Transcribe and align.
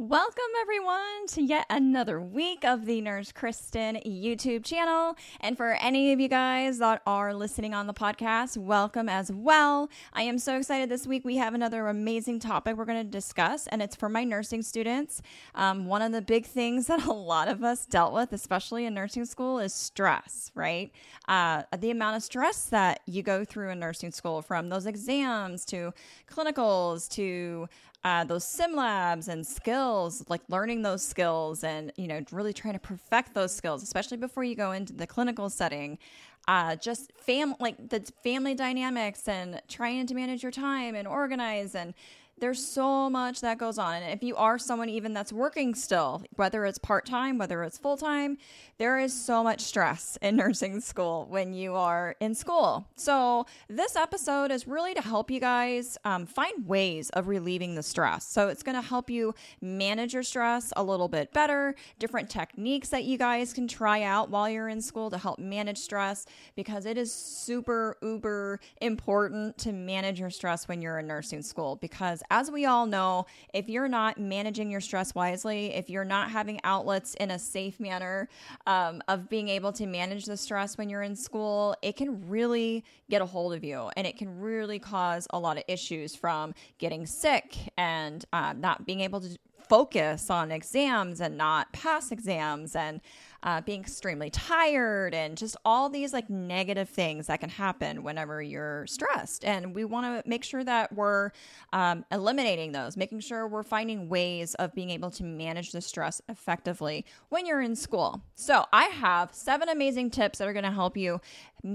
Welcome, 0.00 0.44
everyone, 0.60 1.26
to 1.30 1.42
yet 1.42 1.66
another 1.68 2.20
week 2.20 2.64
of 2.64 2.86
the 2.86 3.00
Nurse 3.00 3.32
Kristen 3.32 3.96
YouTube 4.06 4.64
channel. 4.64 5.16
And 5.40 5.56
for 5.56 5.72
any 5.72 6.12
of 6.12 6.20
you 6.20 6.28
guys 6.28 6.78
that 6.78 7.02
are 7.04 7.34
listening 7.34 7.74
on 7.74 7.88
the 7.88 7.92
podcast, 7.92 8.56
welcome 8.56 9.08
as 9.08 9.32
well. 9.32 9.90
I 10.12 10.22
am 10.22 10.38
so 10.38 10.56
excited 10.56 10.88
this 10.88 11.04
week. 11.04 11.24
We 11.24 11.38
have 11.38 11.52
another 11.52 11.88
amazing 11.88 12.38
topic 12.38 12.76
we're 12.76 12.84
going 12.84 13.04
to 13.04 13.10
discuss, 13.10 13.66
and 13.66 13.82
it's 13.82 13.96
for 13.96 14.08
my 14.08 14.22
nursing 14.22 14.62
students. 14.62 15.20
Um, 15.56 15.86
one 15.86 16.00
of 16.00 16.12
the 16.12 16.22
big 16.22 16.46
things 16.46 16.86
that 16.86 17.04
a 17.04 17.12
lot 17.12 17.48
of 17.48 17.64
us 17.64 17.84
dealt 17.84 18.14
with, 18.14 18.32
especially 18.32 18.86
in 18.86 18.94
nursing 18.94 19.24
school, 19.24 19.58
is 19.58 19.74
stress, 19.74 20.52
right? 20.54 20.92
Uh, 21.26 21.64
the 21.76 21.90
amount 21.90 22.16
of 22.16 22.22
stress 22.22 22.66
that 22.66 23.00
you 23.06 23.24
go 23.24 23.44
through 23.44 23.70
in 23.70 23.80
nursing 23.80 24.12
school 24.12 24.42
from 24.42 24.68
those 24.68 24.86
exams 24.86 25.64
to 25.64 25.92
clinicals 26.30 27.08
to 27.08 27.68
uh, 28.04 28.24
those 28.24 28.44
sim 28.44 28.74
labs 28.76 29.28
and 29.28 29.46
skills, 29.46 30.24
like 30.28 30.42
learning 30.48 30.82
those 30.82 31.04
skills 31.04 31.64
and, 31.64 31.92
you 31.96 32.06
know, 32.06 32.22
really 32.30 32.52
trying 32.52 32.74
to 32.74 32.80
perfect 32.80 33.34
those 33.34 33.54
skills, 33.54 33.82
especially 33.82 34.16
before 34.16 34.44
you 34.44 34.54
go 34.54 34.72
into 34.72 34.92
the 34.92 35.06
clinical 35.06 35.50
setting. 35.50 35.98
Uh, 36.46 36.74
just 36.76 37.12
fam 37.18 37.54
like 37.60 37.90
the 37.90 38.00
family 38.22 38.54
dynamics 38.54 39.28
and 39.28 39.60
trying 39.68 40.06
to 40.06 40.14
manage 40.14 40.42
your 40.42 40.52
time 40.52 40.94
and 40.94 41.06
organize 41.06 41.74
and 41.74 41.92
there's 42.40 42.64
so 42.64 43.10
much 43.10 43.40
that 43.40 43.58
goes 43.58 43.78
on. 43.78 44.02
And 44.02 44.12
if 44.12 44.22
you 44.22 44.36
are 44.36 44.58
someone 44.58 44.88
even 44.88 45.12
that's 45.12 45.32
working 45.32 45.74
still, 45.74 46.22
whether 46.36 46.64
it's 46.64 46.78
part 46.78 47.06
time, 47.06 47.38
whether 47.38 47.62
it's 47.62 47.78
full 47.78 47.96
time, 47.96 48.38
there 48.78 48.98
is 48.98 49.12
so 49.12 49.42
much 49.42 49.60
stress 49.60 50.16
in 50.22 50.36
nursing 50.36 50.80
school 50.80 51.26
when 51.28 51.52
you 51.52 51.74
are 51.74 52.16
in 52.20 52.34
school. 52.34 52.86
So, 52.96 53.46
this 53.68 53.96
episode 53.96 54.50
is 54.50 54.66
really 54.66 54.94
to 54.94 55.00
help 55.00 55.30
you 55.30 55.40
guys 55.40 55.98
um, 56.04 56.26
find 56.26 56.66
ways 56.66 57.10
of 57.10 57.28
relieving 57.28 57.74
the 57.74 57.82
stress. 57.82 58.26
So, 58.26 58.48
it's 58.48 58.62
going 58.62 58.76
to 58.76 58.86
help 58.86 59.10
you 59.10 59.34
manage 59.60 60.14
your 60.14 60.22
stress 60.22 60.72
a 60.76 60.82
little 60.82 61.08
bit 61.08 61.32
better, 61.32 61.74
different 61.98 62.30
techniques 62.30 62.88
that 62.90 63.04
you 63.04 63.18
guys 63.18 63.52
can 63.52 63.66
try 63.66 64.02
out 64.02 64.30
while 64.30 64.48
you're 64.48 64.68
in 64.68 64.80
school 64.80 65.10
to 65.10 65.18
help 65.18 65.38
manage 65.38 65.78
stress 65.78 66.26
because 66.54 66.86
it 66.86 66.96
is 66.96 67.12
super, 67.12 67.96
uber 68.02 68.60
important 68.80 69.58
to 69.58 69.72
manage 69.72 70.20
your 70.20 70.30
stress 70.30 70.68
when 70.68 70.80
you're 70.80 70.98
in 70.98 71.06
nursing 71.06 71.42
school 71.42 71.76
because 71.76 72.22
as 72.30 72.50
we 72.50 72.66
all 72.66 72.86
know, 72.86 73.26
if 73.54 73.68
you're 73.68 73.88
not 73.88 74.18
managing 74.18 74.70
your 74.70 74.80
stress 74.80 75.14
wisely, 75.14 75.74
if 75.74 75.88
you're 75.88 76.04
not 76.04 76.30
having 76.30 76.60
outlets 76.64 77.14
in 77.14 77.30
a 77.30 77.38
safe 77.38 77.80
manner 77.80 78.28
um, 78.66 79.02
of 79.08 79.28
being 79.28 79.48
able 79.48 79.72
to 79.72 79.86
manage 79.86 80.26
the 80.26 80.36
stress 80.36 80.76
when 80.76 80.90
you're 80.90 81.02
in 81.02 81.16
school, 81.16 81.74
it 81.82 81.96
can 81.96 82.28
really 82.28 82.84
get 83.08 83.22
a 83.22 83.26
hold 83.26 83.54
of 83.54 83.64
you 83.64 83.90
and 83.96 84.06
it 84.06 84.16
can 84.16 84.40
really 84.40 84.78
cause 84.78 85.26
a 85.30 85.38
lot 85.38 85.56
of 85.56 85.64
issues 85.68 86.14
from 86.14 86.54
getting 86.78 87.06
sick 87.06 87.56
and 87.76 88.24
uh, 88.32 88.52
not 88.52 88.84
being 88.86 89.00
able 89.00 89.20
to 89.20 89.38
focus 89.68 90.30
on 90.30 90.50
exams 90.50 91.20
and 91.20 91.36
not 91.36 91.70
pass 91.72 92.10
exams 92.10 92.74
and 92.74 93.00
uh, 93.42 93.60
being 93.60 93.80
extremely 93.80 94.30
tired 94.30 95.14
and 95.14 95.36
just 95.36 95.56
all 95.64 95.88
these 95.88 96.12
like 96.12 96.28
negative 96.28 96.88
things 96.88 97.28
that 97.28 97.40
can 97.40 97.50
happen 97.50 98.02
whenever 98.02 98.42
you're 98.42 98.86
stressed. 98.86 99.44
And 99.44 99.74
we 99.74 99.84
want 99.84 100.06
to 100.24 100.28
make 100.28 100.42
sure 100.42 100.64
that 100.64 100.92
we're 100.92 101.30
um, 101.72 102.04
eliminating 102.10 102.72
those, 102.72 102.96
making 102.96 103.20
sure 103.20 103.46
we're 103.46 103.62
finding 103.62 104.08
ways 104.08 104.54
of 104.56 104.74
being 104.74 104.90
able 104.90 105.10
to 105.12 105.24
manage 105.24 105.72
the 105.72 105.80
stress 105.80 106.20
effectively 106.28 107.04
when 107.28 107.46
you're 107.46 107.60
in 107.60 107.76
school. 107.76 108.20
So 108.34 108.64
I 108.72 108.84
have 108.84 109.32
seven 109.32 109.68
amazing 109.68 110.10
tips 110.10 110.38
that 110.38 110.48
are 110.48 110.52
going 110.52 110.64
to 110.64 110.70
help 110.72 110.96
you 110.96 111.20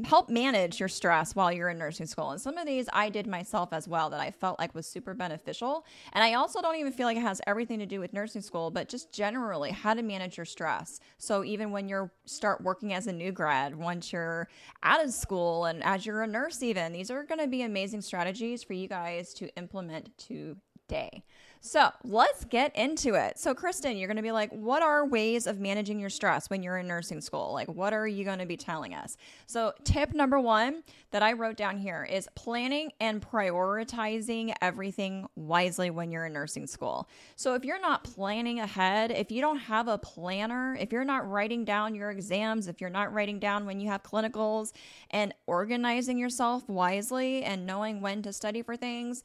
help 0.05 0.29
manage 0.29 0.79
your 0.79 0.89
stress 0.89 1.35
while 1.35 1.51
you're 1.51 1.69
in 1.69 1.77
nursing 1.77 2.05
school. 2.05 2.31
And 2.31 2.39
some 2.39 2.57
of 2.57 2.65
these 2.65 2.87
I 2.93 3.09
did 3.09 3.27
myself 3.27 3.73
as 3.73 3.87
well 3.87 4.09
that 4.11 4.19
I 4.19 4.31
felt 4.31 4.59
like 4.59 4.73
was 4.73 4.87
super 4.87 5.13
beneficial. 5.13 5.85
And 6.13 6.23
I 6.23 6.35
also 6.35 6.61
don't 6.61 6.77
even 6.77 6.93
feel 6.93 7.05
like 7.05 7.17
it 7.17 7.21
has 7.21 7.41
everything 7.47 7.79
to 7.79 7.85
do 7.85 7.99
with 7.99 8.13
nursing 8.13 8.41
school, 8.41 8.71
but 8.71 8.87
just 8.87 9.11
generally 9.11 9.71
how 9.71 9.93
to 9.93 10.01
manage 10.01 10.37
your 10.37 10.45
stress. 10.45 10.99
So 11.17 11.43
even 11.53 11.71
when 11.71 11.87
you 11.87 12.09
start 12.25 12.61
working 12.61 12.93
as 12.93 13.07
a 13.07 13.13
new 13.13 13.31
grad, 13.31 13.75
once 13.75 14.11
you're 14.11 14.49
out 14.81 15.03
of 15.03 15.13
school 15.13 15.65
and 15.65 15.83
as 15.83 16.05
you're 16.05 16.23
a 16.23 16.27
nurse 16.27 16.61
even, 16.63 16.91
these 16.91 17.09
are 17.11 17.23
going 17.23 17.39
to 17.39 17.47
be 17.47 17.61
amazing 17.61 18.01
strategies 18.01 18.63
for 18.63 18.73
you 18.73 18.87
guys 18.87 19.33
to 19.35 19.47
implement 19.55 20.17
today. 20.17 21.23
So 21.65 21.89
let's 22.03 22.43
get 22.43 22.75
into 22.75 23.13
it. 23.13 23.39
So, 23.39 23.55
Kristen, 23.55 23.95
you're 23.95 24.09
going 24.09 24.17
to 24.17 24.21
be 24.21 24.33
like, 24.33 24.51
what 24.51 24.83
are 24.83 25.05
ways 25.05 25.47
of 25.47 25.61
managing 25.61 25.97
your 25.97 26.09
stress 26.09 26.49
when 26.49 26.61
you're 26.61 26.77
in 26.77 26.89
nursing 26.89 27.21
school? 27.21 27.53
Like, 27.53 27.69
what 27.69 27.93
are 27.93 28.05
you 28.05 28.25
going 28.25 28.39
to 28.39 28.45
be 28.45 28.57
telling 28.57 28.93
us? 28.93 29.15
So, 29.45 29.71
tip 29.85 30.13
number 30.13 30.41
one 30.41 30.83
that 31.11 31.23
I 31.23 31.31
wrote 31.31 31.55
down 31.55 31.77
here 31.77 32.03
is 32.03 32.27
planning 32.35 32.91
and 32.99 33.21
prioritizing 33.21 34.53
everything 34.61 35.25
wisely 35.37 35.89
when 35.89 36.11
you're 36.11 36.25
in 36.25 36.33
nursing 36.33 36.67
school. 36.67 37.07
So, 37.37 37.53
if 37.53 37.63
you're 37.63 37.79
not 37.79 38.03
planning 38.03 38.59
ahead, 38.59 39.11
if 39.11 39.31
you 39.31 39.39
don't 39.39 39.59
have 39.59 39.87
a 39.87 39.97
planner, 39.97 40.75
if 40.77 40.91
you're 40.91 41.05
not 41.05 41.29
writing 41.29 41.63
down 41.63 41.95
your 41.95 42.11
exams, 42.11 42.67
if 42.67 42.81
you're 42.81 42.89
not 42.89 43.13
writing 43.13 43.39
down 43.39 43.65
when 43.65 43.79
you 43.79 43.87
have 43.87 44.03
clinicals 44.03 44.73
and 45.11 45.33
organizing 45.47 46.17
yourself 46.17 46.67
wisely 46.67 47.41
and 47.45 47.65
knowing 47.65 48.01
when 48.01 48.21
to 48.23 48.33
study 48.33 48.61
for 48.61 48.75
things, 48.75 49.23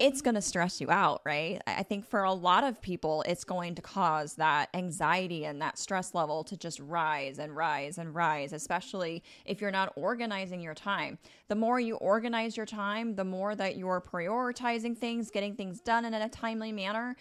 it's 0.00 0.22
going 0.22 0.34
to 0.34 0.42
stress 0.42 0.80
you 0.80 0.90
out, 0.90 1.22
right? 1.24 1.62
I 1.68 1.84
think 1.84 2.04
for 2.04 2.24
a 2.24 2.32
lot 2.32 2.64
of 2.64 2.82
people, 2.82 3.22
it's 3.28 3.44
going 3.44 3.76
to 3.76 3.82
cause 3.82 4.34
that 4.34 4.68
anxiety 4.74 5.44
and 5.44 5.62
that 5.62 5.78
stress 5.78 6.14
level 6.14 6.42
to 6.44 6.56
just 6.56 6.80
rise 6.80 7.38
and 7.38 7.54
rise 7.54 7.98
and 7.98 8.12
rise, 8.12 8.52
especially 8.52 9.22
if 9.44 9.60
you're 9.60 9.70
not 9.70 9.92
organizing 9.94 10.60
your 10.60 10.74
time. 10.74 11.18
The 11.46 11.54
more 11.54 11.78
you 11.78 11.94
organize 11.96 12.56
your 12.56 12.66
time, 12.66 13.14
the 13.14 13.24
more 13.24 13.54
that 13.54 13.76
you're 13.76 14.00
prioritizing 14.00 14.98
things, 14.98 15.30
getting 15.30 15.54
things 15.54 15.80
done 15.80 16.04
in 16.04 16.12
a 16.12 16.28
timely 16.28 16.72
manner, 16.72 17.14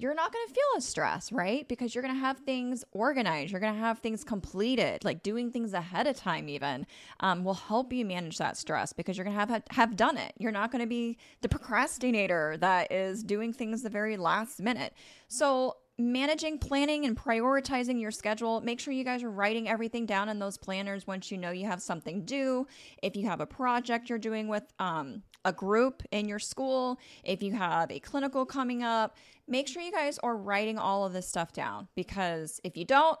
you're 0.00 0.14
not 0.14 0.32
going 0.32 0.46
to 0.48 0.54
feel 0.54 0.76
as 0.76 0.86
stressed, 0.86 1.30
right? 1.30 1.68
Because 1.68 1.94
you're 1.94 2.02
going 2.02 2.14
to 2.14 2.20
have 2.20 2.38
things 2.38 2.84
organized, 2.92 3.52
you're 3.52 3.60
going 3.60 3.74
to 3.74 3.80
have 3.80 3.98
things 3.98 4.24
completed, 4.24 5.04
like 5.04 5.22
doing 5.22 5.50
things 5.50 5.74
ahead 5.74 6.06
of 6.06 6.16
time, 6.16 6.48
even 6.48 6.86
um, 7.20 7.44
will 7.44 7.54
help 7.54 7.92
you 7.92 8.04
manage 8.04 8.38
that 8.38 8.56
stress 8.56 8.92
because 8.92 9.16
you're 9.16 9.24
going 9.24 9.36
to 9.36 9.40
have 9.46 9.62
have 9.70 9.96
done 9.96 10.16
it. 10.16 10.32
You're 10.38 10.52
not 10.52 10.72
going 10.72 10.82
to 10.82 10.88
be 10.88 11.18
the 11.42 11.48
procrastinator 11.48 12.56
that 12.60 12.90
is 12.90 13.22
doing 13.22 13.52
things 13.52 13.82
the 13.82 13.90
very 13.90 14.16
last 14.16 14.60
minute. 14.60 14.94
So 15.28 15.76
managing, 16.00 16.58
planning, 16.58 17.04
and 17.04 17.16
prioritizing 17.16 18.00
your 18.00 18.10
schedule. 18.10 18.60
Make 18.62 18.80
sure 18.80 18.92
you 18.92 19.04
guys 19.04 19.22
are 19.22 19.30
writing 19.30 19.68
everything 19.68 20.06
down 20.06 20.28
in 20.28 20.38
those 20.38 20.56
planners 20.56 21.06
once 21.06 21.30
you 21.30 21.38
know 21.38 21.50
you 21.50 21.66
have 21.66 21.82
something 21.82 22.24
due. 22.24 22.66
If 23.02 23.16
you 23.16 23.28
have 23.28 23.40
a 23.40 23.46
project 23.46 24.08
you're 24.08 24.18
doing 24.18 24.48
with 24.48 24.64
um, 24.78 25.22
a 25.44 25.52
group 25.52 26.02
in 26.10 26.28
your 26.28 26.38
school, 26.38 26.98
if 27.24 27.42
you 27.42 27.52
have 27.52 27.90
a 27.90 27.98
clinical 28.00 28.44
coming 28.44 28.82
up, 28.82 29.16
make 29.48 29.68
sure 29.68 29.82
you 29.82 29.92
guys 29.92 30.18
are 30.18 30.36
writing 30.36 30.78
all 30.78 31.04
of 31.04 31.12
this 31.12 31.26
stuff 31.26 31.52
down 31.52 31.88
because 31.94 32.60
if 32.64 32.76
you 32.76 32.84
don't, 32.84 33.18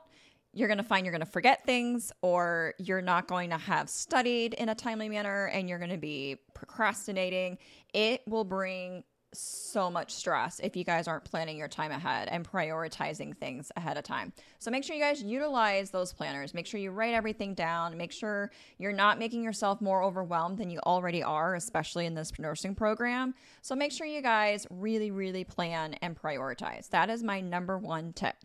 you're 0.52 0.68
going 0.68 0.78
to 0.78 0.84
find 0.84 1.06
you're 1.06 1.12
going 1.12 1.20
to 1.20 1.30
forget 1.30 1.64
things 1.64 2.12
or 2.22 2.74
you're 2.78 3.02
not 3.02 3.28
going 3.28 3.50
to 3.50 3.56
have 3.56 3.88
studied 3.88 4.54
in 4.54 4.68
a 4.68 4.74
timely 4.74 5.08
manner 5.08 5.46
and 5.46 5.68
you're 5.68 5.78
going 5.78 5.90
to 5.90 5.96
be 5.96 6.36
procrastinating. 6.54 7.56
It 7.94 8.22
will 8.26 8.44
bring 8.44 9.04
so 9.32 9.90
much 9.90 10.12
stress 10.12 10.60
if 10.60 10.76
you 10.76 10.84
guys 10.84 11.06
aren't 11.06 11.24
planning 11.24 11.56
your 11.56 11.68
time 11.68 11.92
ahead 11.92 12.28
and 12.30 12.48
prioritizing 12.48 13.36
things 13.36 13.70
ahead 13.76 13.96
of 13.96 14.04
time. 14.04 14.32
So 14.58 14.70
make 14.70 14.84
sure 14.84 14.96
you 14.96 15.02
guys 15.02 15.22
utilize 15.22 15.90
those 15.90 16.12
planners. 16.12 16.54
Make 16.54 16.66
sure 16.66 16.80
you 16.80 16.90
write 16.90 17.14
everything 17.14 17.54
down. 17.54 17.96
Make 17.96 18.12
sure 18.12 18.50
you're 18.78 18.92
not 18.92 19.18
making 19.18 19.42
yourself 19.42 19.80
more 19.80 20.02
overwhelmed 20.02 20.58
than 20.58 20.70
you 20.70 20.80
already 20.80 21.22
are, 21.22 21.54
especially 21.54 22.06
in 22.06 22.14
this 22.14 22.32
nursing 22.38 22.74
program. 22.74 23.34
So 23.62 23.74
make 23.74 23.92
sure 23.92 24.06
you 24.06 24.22
guys 24.22 24.66
really, 24.70 25.10
really 25.10 25.44
plan 25.44 25.94
and 26.02 26.20
prioritize. 26.20 26.88
That 26.90 27.10
is 27.10 27.22
my 27.22 27.40
number 27.40 27.78
one 27.78 28.12
tip. 28.12 28.36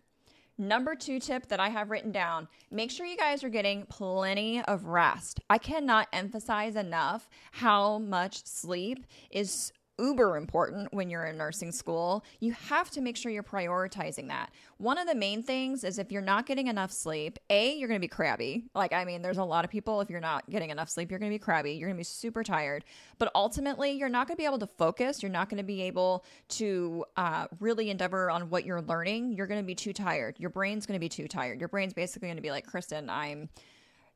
Number 0.58 0.94
two 0.94 1.20
tip 1.20 1.48
that 1.48 1.60
I 1.60 1.68
have 1.68 1.90
written 1.90 2.12
down 2.12 2.48
make 2.70 2.90
sure 2.90 3.04
you 3.04 3.18
guys 3.18 3.44
are 3.44 3.50
getting 3.50 3.84
plenty 3.86 4.62
of 4.62 4.86
rest. 4.86 5.40
I 5.50 5.58
cannot 5.58 6.08
emphasize 6.14 6.76
enough 6.76 7.28
how 7.52 7.98
much 7.98 8.46
sleep 8.46 9.04
is 9.30 9.72
uber 9.98 10.36
important 10.36 10.92
when 10.92 11.08
you're 11.08 11.24
in 11.24 11.36
nursing 11.36 11.72
school. 11.72 12.24
You 12.40 12.52
have 12.52 12.90
to 12.90 13.00
make 13.00 13.16
sure 13.16 13.32
you're 13.32 13.42
prioritizing 13.42 14.28
that. 14.28 14.50
One 14.78 14.98
of 14.98 15.06
the 15.06 15.14
main 15.14 15.42
things 15.42 15.84
is 15.84 15.98
if 15.98 16.12
you're 16.12 16.22
not 16.22 16.46
getting 16.46 16.66
enough 16.66 16.92
sleep, 16.92 17.38
A, 17.50 17.74
you're 17.76 17.88
going 17.88 18.00
to 18.00 18.04
be 18.04 18.08
crabby. 18.08 18.64
Like, 18.74 18.92
I 18.92 19.04
mean, 19.04 19.22
there's 19.22 19.38
a 19.38 19.44
lot 19.44 19.64
of 19.64 19.70
people, 19.70 20.00
if 20.00 20.10
you're 20.10 20.20
not 20.20 20.48
getting 20.50 20.70
enough 20.70 20.90
sleep, 20.90 21.10
you're 21.10 21.18
going 21.18 21.30
to 21.30 21.34
be 21.34 21.38
crabby. 21.38 21.72
You're 21.72 21.88
going 21.88 21.96
to 21.96 22.00
be 22.00 22.04
super 22.04 22.44
tired. 22.44 22.84
But 23.18 23.30
ultimately, 23.34 23.92
you're 23.92 24.08
not 24.08 24.26
going 24.26 24.36
to 24.36 24.40
be 24.40 24.46
able 24.46 24.58
to 24.58 24.66
focus. 24.66 25.22
You're 25.22 25.32
not 25.32 25.48
going 25.48 25.58
to 25.58 25.64
be 25.64 25.82
able 25.82 26.24
to 26.50 27.04
uh, 27.16 27.46
really 27.60 27.90
endeavor 27.90 28.30
on 28.30 28.50
what 28.50 28.64
you're 28.64 28.82
learning. 28.82 29.32
You're 29.32 29.46
going 29.46 29.60
to 29.60 29.66
be 29.66 29.74
too 29.74 29.92
tired. 29.92 30.36
Your 30.38 30.50
brain's 30.50 30.86
going 30.86 30.96
to 30.96 31.00
be 31.00 31.08
too 31.08 31.28
tired. 31.28 31.58
Your 31.58 31.68
brain's 31.68 31.94
basically 31.94 32.28
going 32.28 32.36
to 32.36 32.42
be 32.42 32.50
like, 32.50 32.66
Kristen, 32.66 33.08
I'm 33.08 33.48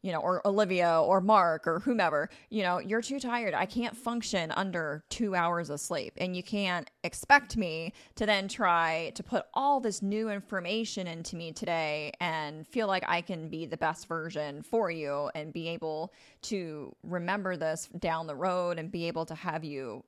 you 0.02 0.12
know, 0.12 0.20
or 0.20 0.47
Olivia 0.47 1.00
or 1.00 1.20
Mark 1.20 1.67
or 1.67 1.81
whomever, 1.81 2.31
you 2.49 2.62
know, 2.62 2.79
you're 2.79 3.02
too 3.02 3.20
tired. 3.20 3.55
I 3.55 3.67
can't 3.67 3.97
function 3.97 4.50
under 4.52 5.05
two 5.11 5.35
hours 5.35 5.70
of 5.70 5.81
sleep. 5.81 6.14
And 6.17 6.35
you 6.35 6.43
can't 6.43 6.91
expect 7.05 7.56
me 7.56 7.93
to 8.17 8.26
then 8.26 8.49
try 8.49 9.12
to 9.14 9.23
put 9.23 9.44
all 9.55 9.81
this 9.81 10.02
new 10.02 10.31
information 10.31 11.06
into 11.06 11.37
me 11.37 11.52
today 11.52 12.12
and 12.20 12.67
feel 12.67 12.87
like 12.87 13.05
I 13.06 13.20
can 13.20 13.49
be 13.49 13.67
the 13.67 13.76
best 13.76 14.08
version 14.08 14.62
for 14.62 14.91
you 14.91 15.31
and 15.35 15.52
be 15.52 15.69
able 15.69 16.12
to 16.43 16.94
remember 17.03 17.56
this 17.56 17.88
down 17.99 18.26
the 18.26 18.37
road 18.37 18.79
and 18.79 18.91
be 18.91 19.06
able 19.06 19.26
to 19.26 19.35
have 19.35 19.64
you 19.64 20.05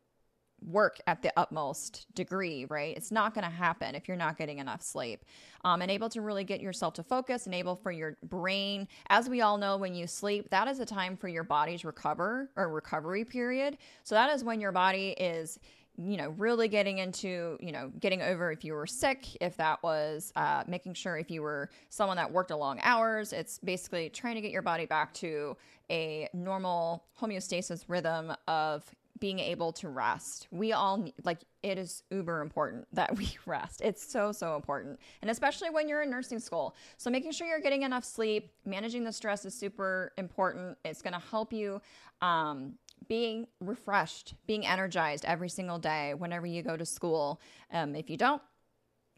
work 0.67 0.99
at 1.07 1.23
the 1.23 1.33
utmost 1.37 2.07
degree, 2.15 2.67
right? 2.67 2.97
It's 2.97 3.11
not 3.11 3.35
going 3.35 3.45
to 3.45 3.51
happen 3.51 3.95
if 3.95 4.09
you're 4.09 4.17
not 4.17 4.37
getting 4.37 4.59
enough 4.59 4.83
sleep. 4.83 5.25
Um, 5.65 5.81
and 5.81 5.91
able 5.91 6.09
to 6.11 6.21
really 6.21 6.45
get 6.45 6.61
yourself 6.61 6.95
to 6.95 7.03
focus 7.03 7.47
and 7.47 7.55
able 7.55 7.77
for 7.77 7.93
your 7.93 8.17
brain. 8.25 8.89
As 9.09 9.29
we 9.29 9.43
all 9.43 9.59
know, 9.59 9.77
when 9.77 9.95
you 9.95 10.07
sleep, 10.07 10.51
that 10.51 10.67
is 10.67 10.81
a 10.81 10.87
time 10.87 11.17
for 11.17 11.29
your 11.29 11.45
body's 11.45 11.85
recover 11.85 12.51
or 12.57 12.69
recovery 12.69 13.25
period. 13.25 13.79
So 14.03 14.15
that 14.17 14.33
is 14.33 14.43
when 14.43 14.61
your 14.61 14.73
body 14.73 15.11
is 15.11 15.59
you 15.99 16.17
know, 16.17 16.31
really 16.31 16.69
getting 16.69 16.99
into, 16.99 17.59
you 17.61 17.71
know, 17.71 17.93
getting 18.01 18.23
over 18.23 18.51
if 18.51 18.65
you 18.65 18.73
were 18.73 18.87
sick, 18.87 19.27
if 19.41 19.57
that 19.59 19.83
was 19.83 20.33
uh, 20.37 20.65
making 20.67 20.95
sure 20.95 21.19
if 21.19 21.31
you 21.31 21.43
were 21.43 21.69
someone 21.91 22.17
that 22.17 22.33
worked 22.33 22.51
a 22.51 22.57
long 22.57 22.81
hours. 22.83 23.33
It's 23.33 23.59
basically 23.59 24.09
trying 24.09 24.37
to 24.37 24.41
get 24.41 24.53
your 24.53 24.63
body 24.63 24.87
back 24.87 25.13
to 25.15 25.57
a 25.91 26.29
normal 26.33 27.05
homeostasis 27.21 27.85
rhythm 27.89 28.33
of 28.49 28.85
being 29.23 29.39
able 29.39 29.71
to 29.71 29.89
rest. 29.89 30.49
We 30.51 30.73
all 30.73 30.97
need, 30.97 31.15
like, 31.23 31.39
it 31.63 31.79
is 31.79 32.03
uber 32.11 32.41
important 32.41 32.89
that 32.93 33.17
we 33.17 33.29
rest. 33.47 33.81
It's 33.81 34.05
so, 34.05 34.33
so 34.33 34.57
important. 34.57 34.99
And 35.23 35.31
especially 35.31 35.71
when 35.71 35.89
you're 35.89 36.03
in 36.03 36.11
nursing 36.11 36.41
school. 36.41 36.75
So, 36.97 37.09
making 37.09 37.31
sure 37.31 37.47
you're 37.47 37.61
getting 37.61 37.83
enough 37.83 38.05
sleep, 38.05 38.51
managing 38.65 39.05
the 39.05 39.13
stress 39.13 39.45
is 39.45 39.55
super 39.55 40.13
important. 40.19 40.77
It's 40.85 41.03
going 41.03 41.13
to 41.13 41.21
help 41.21 41.53
you 41.53 41.81
um, 42.21 42.75
being 43.07 43.47
refreshed, 43.61 44.35
being 44.49 44.67
energized 44.67 45.25
every 45.25 45.49
single 45.49 45.79
day 45.79 46.15
whenever 46.15 46.47
you 46.47 46.65
go 46.65 46.77
to 46.77 46.85
school. 46.85 47.41
Um, 47.73 47.95
if 47.95 48.11
you 48.11 48.17
don't, 48.17 48.43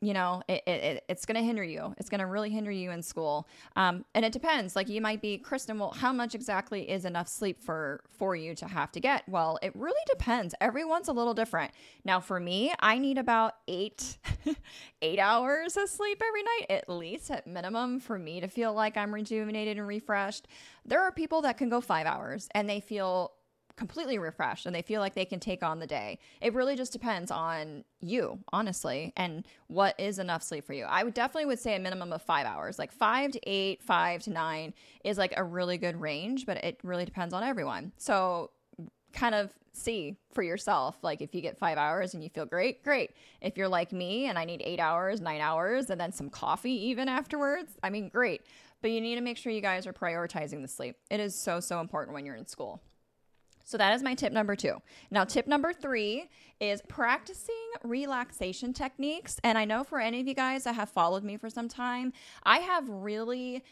you 0.00 0.12
know, 0.12 0.42
it, 0.48 0.62
it, 0.66 1.04
it's 1.08 1.24
going 1.24 1.36
to 1.36 1.42
hinder 1.42 1.64
you. 1.64 1.94
It's 1.98 2.08
going 2.08 2.20
to 2.20 2.26
really 2.26 2.50
hinder 2.50 2.70
you 2.70 2.90
in 2.90 3.02
school. 3.02 3.48
Um, 3.76 4.04
and 4.14 4.24
it 4.24 4.32
depends. 4.32 4.76
Like 4.76 4.88
you 4.88 5.00
might 5.00 5.22
be, 5.22 5.38
Kristen, 5.38 5.78
well, 5.78 5.92
how 5.96 6.12
much 6.12 6.34
exactly 6.34 6.90
is 6.90 7.04
enough 7.04 7.28
sleep 7.28 7.62
for, 7.62 8.02
for 8.10 8.36
you 8.36 8.54
to 8.56 8.66
have 8.66 8.92
to 8.92 9.00
get? 9.00 9.26
Well, 9.28 9.58
it 9.62 9.74
really 9.74 10.02
depends. 10.08 10.54
Everyone's 10.60 11.08
a 11.08 11.12
little 11.12 11.34
different. 11.34 11.72
Now, 12.04 12.20
for 12.20 12.38
me, 12.38 12.72
I 12.80 12.98
need 12.98 13.18
about 13.18 13.54
eight, 13.66 14.18
eight 15.02 15.18
hours 15.18 15.76
of 15.76 15.88
sleep 15.88 16.22
every 16.26 16.42
night, 16.42 16.66
at 16.70 16.88
least 16.88 17.30
at 17.30 17.46
minimum 17.46 18.00
for 18.00 18.18
me 18.18 18.40
to 18.40 18.48
feel 18.48 18.74
like 18.74 18.96
I'm 18.96 19.14
rejuvenated 19.14 19.78
and 19.78 19.86
refreshed. 19.86 20.48
There 20.84 21.00
are 21.00 21.12
people 21.12 21.42
that 21.42 21.56
can 21.56 21.68
go 21.68 21.80
five 21.80 22.06
hours 22.06 22.48
and 22.54 22.68
they 22.68 22.80
feel 22.80 23.32
completely 23.76 24.18
refreshed 24.18 24.66
and 24.66 24.74
they 24.74 24.82
feel 24.82 25.00
like 25.00 25.14
they 25.14 25.24
can 25.24 25.40
take 25.40 25.62
on 25.62 25.78
the 25.78 25.86
day. 25.86 26.18
It 26.40 26.54
really 26.54 26.76
just 26.76 26.92
depends 26.92 27.30
on 27.30 27.84
you, 28.00 28.38
honestly, 28.52 29.12
and 29.16 29.44
what 29.66 29.98
is 29.98 30.18
enough 30.18 30.42
sleep 30.42 30.64
for 30.64 30.74
you. 30.74 30.84
I 30.84 31.02
would 31.02 31.14
definitely 31.14 31.46
would 31.46 31.58
say 31.58 31.74
a 31.74 31.80
minimum 31.80 32.12
of 32.12 32.22
5 32.22 32.46
hours. 32.46 32.78
Like 32.78 32.92
5 32.92 33.32
to 33.32 33.40
8, 33.42 33.82
5 33.82 34.22
to 34.22 34.30
9 34.30 34.74
is 35.04 35.18
like 35.18 35.34
a 35.36 35.44
really 35.44 35.78
good 35.78 36.00
range, 36.00 36.46
but 36.46 36.58
it 36.58 36.78
really 36.82 37.04
depends 37.04 37.34
on 37.34 37.42
everyone. 37.42 37.92
So 37.96 38.50
kind 39.12 39.34
of 39.34 39.52
see 39.72 40.16
for 40.32 40.42
yourself 40.42 40.96
like 41.02 41.20
if 41.20 41.34
you 41.34 41.40
get 41.40 41.58
5 41.58 41.78
hours 41.78 42.14
and 42.14 42.22
you 42.22 42.30
feel 42.30 42.46
great, 42.46 42.82
great. 42.84 43.10
If 43.40 43.56
you're 43.56 43.68
like 43.68 43.92
me 43.92 44.26
and 44.26 44.38
I 44.38 44.44
need 44.44 44.62
8 44.64 44.78
hours, 44.78 45.20
9 45.20 45.40
hours 45.40 45.90
and 45.90 46.00
then 46.00 46.12
some 46.12 46.30
coffee 46.30 46.88
even 46.88 47.08
afterwards, 47.08 47.72
I 47.82 47.90
mean, 47.90 48.08
great. 48.08 48.42
But 48.82 48.90
you 48.90 49.00
need 49.00 49.16
to 49.16 49.20
make 49.20 49.36
sure 49.36 49.50
you 49.50 49.60
guys 49.60 49.86
are 49.86 49.92
prioritizing 49.92 50.62
the 50.62 50.68
sleep. 50.68 50.96
It 51.10 51.18
is 51.18 51.34
so 51.34 51.58
so 51.58 51.80
important 51.80 52.14
when 52.14 52.24
you're 52.24 52.36
in 52.36 52.46
school. 52.46 52.82
So 53.64 53.78
that 53.78 53.94
is 53.94 54.02
my 54.02 54.14
tip 54.14 54.32
number 54.32 54.54
two. 54.54 54.80
Now, 55.10 55.24
tip 55.24 55.46
number 55.46 55.72
three 55.72 56.28
is 56.60 56.82
practicing 56.86 57.54
relaxation 57.82 58.72
techniques. 58.72 59.40
And 59.42 59.56
I 59.56 59.64
know 59.64 59.84
for 59.84 59.98
any 59.98 60.20
of 60.20 60.28
you 60.28 60.34
guys 60.34 60.64
that 60.64 60.74
have 60.74 60.90
followed 60.90 61.24
me 61.24 61.36
for 61.38 61.50
some 61.50 61.68
time, 61.68 62.12
I 62.44 62.58
have 62.58 62.88
really 62.88 63.64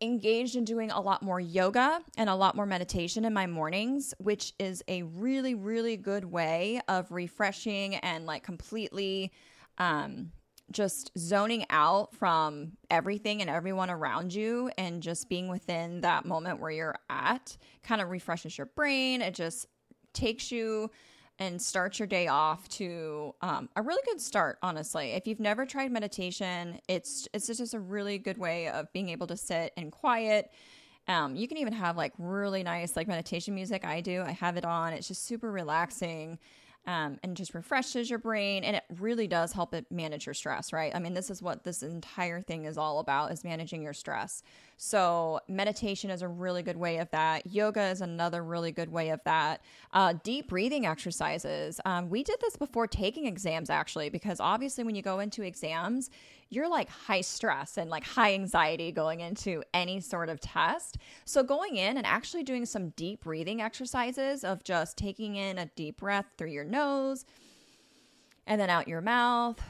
engaged 0.00 0.56
in 0.56 0.64
doing 0.64 0.90
a 0.90 1.00
lot 1.00 1.22
more 1.22 1.38
yoga 1.38 2.00
and 2.16 2.30
a 2.30 2.34
lot 2.34 2.56
more 2.56 2.64
meditation 2.64 3.26
in 3.26 3.34
my 3.34 3.46
mornings, 3.46 4.14
which 4.18 4.54
is 4.58 4.82
a 4.88 5.02
really, 5.02 5.54
really 5.54 5.98
good 5.98 6.24
way 6.24 6.80
of 6.88 7.10
refreshing 7.12 7.96
and 7.96 8.24
like 8.24 8.42
completely 8.42 9.30
um, 9.76 10.32
just 10.72 11.10
zoning 11.18 11.64
out 11.70 12.14
from 12.14 12.72
everything 12.90 13.40
and 13.40 13.50
everyone 13.50 13.90
around 13.90 14.32
you 14.32 14.70
and 14.78 15.02
just 15.02 15.28
being 15.28 15.48
within 15.48 16.00
that 16.02 16.24
moment 16.24 16.60
where 16.60 16.70
you're 16.70 16.98
at 17.08 17.56
kind 17.82 18.00
of 18.00 18.10
refreshes 18.10 18.56
your 18.56 18.66
brain. 18.66 19.22
It 19.22 19.34
just 19.34 19.66
takes 20.12 20.50
you 20.52 20.90
and 21.38 21.60
starts 21.60 21.98
your 21.98 22.06
day 22.06 22.28
off 22.28 22.68
to 22.68 23.34
um, 23.40 23.68
a 23.74 23.82
really 23.82 24.02
good 24.04 24.20
start 24.20 24.58
honestly. 24.62 25.12
If 25.12 25.26
you've 25.26 25.40
never 25.40 25.66
tried 25.66 25.90
meditation 25.90 26.80
it's 26.88 27.26
it's 27.32 27.46
just 27.46 27.74
a 27.74 27.80
really 27.80 28.18
good 28.18 28.38
way 28.38 28.68
of 28.68 28.92
being 28.92 29.08
able 29.08 29.26
to 29.28 29.36
sit 29.36 29.72
and 29.76 29.90
quiet. 29.90 30.50
Um, 31.08 31.34
you 31.34 31.48
can 31.48 31.56
even 31.56 31.72
have 31.72 31.96
like 31.96 32.12
really 32.18 32.62
nice 32.62 32.94
like 32.94 33.08
meditation 33.08 33.54
music. 33.54 33.84
I 33.84 34.00
do. 34.00 34.22
I 34.22 34.32
have 34.32 34.56
it 34.56 34.64
on. 34.64 34.92
It's 34.92 35.08
just 35.08 35.24
super 35.24 35.50
relaxing 35.50 36.38
um, 36.90 37.20
and 37.22 37.36
just 37.36 37.54
refreshes 37.54 38.10
your 38.10 38.18
brain 38.18 38.64
and 38.64 38.74
it 38.74 38.82
really 38.98 39.28
does 39.28 39.52
help 39.52 39.74
it 39.74 39.86
manage 39.92 40.26
your 40.26 40.34
stress 40.34 40.72
right? 40.72 40.92
I 40.94 40.98
mean 40.98 41.14
this 41.14 41.30
is 41.30 41.40
what 41.40 41.62
this 41.62 41.84
entire 41.84 42.40
thing 42.40 42.64
is 42.64 42.76
all 42.76 42.98
about 42.98 43.30
is 43.30 43.44
managing 43.44 43.80
your 43.82 43.92
stress 43.92 44.42
so 44.82 45.40
meditation 45.46 46.08
is 46.08 46.22
a 46.22 46.28
really 46.28 46.62
good 46.62 46.78
way 46.78 46.96
of 46.96 47.10
that. 47.10 47.46
Yoga 47.46 47.88
is 47.88 48.00
another 48.00 48.42
really 48.42 48.72
good 48.72 48.90
way 48.90 49.10
of 49.10 49.22
that. 49.24 49.60
Uh, 49.92 50.14
deep 50.22 50.48
breathing 50.48 50.86
exercises. 50.86 51.78
Um, 51.84 52.08
we 52.08 52.22
did 52.22 52.38
this 52.40 52.56
before 52.56 52.86
taking 52.86 53.26
exams 53.26 53.68
actually 53.68 54.08
because 54.08 54.40
obviously 54.40 54.82
when 54.82 54.94
you 54.94 55.02
go 55.02 55.18
into 55.18 55.42
exams 55.42 56.08
you're 56.48 56.66
like 56.66 56.88
high 56.88 57.20
stress 57.20 57.76
and 57.76 57.90
like 57.90 58.04
high 58.04 58.32
anxiety 58.32 58.90
going 58.90 59.20
into 59.20 59.62
any 59.74 60.00
sort 60.00 60.30
of 60.30 60.40
test. 60.40 60.96
So, 61.26 61.42
going 61.42 61.76
in 61.76 61.98
and 61.98 62.06
actually 62.06 62.42
doing 62.42 62.64
some 62.64 62.88
deep 62.96 63.22
breathing 63.22 63.60
exercises 63.60 64.44
of 64.44 64.64
just 64.64 64.96
taking 64.96 65.36
in 65.36 65.58
a 65.58 65.66
deep 65.76 65.98
breath 65.98 66.24
through 66.38 66.50
your 66.50 66.64
nose 66.64 67.26
and 68.46 68.58
then 68.58 68.70
out 68.70 68.88
your 68.88 69.02
mouth 69.02 69.60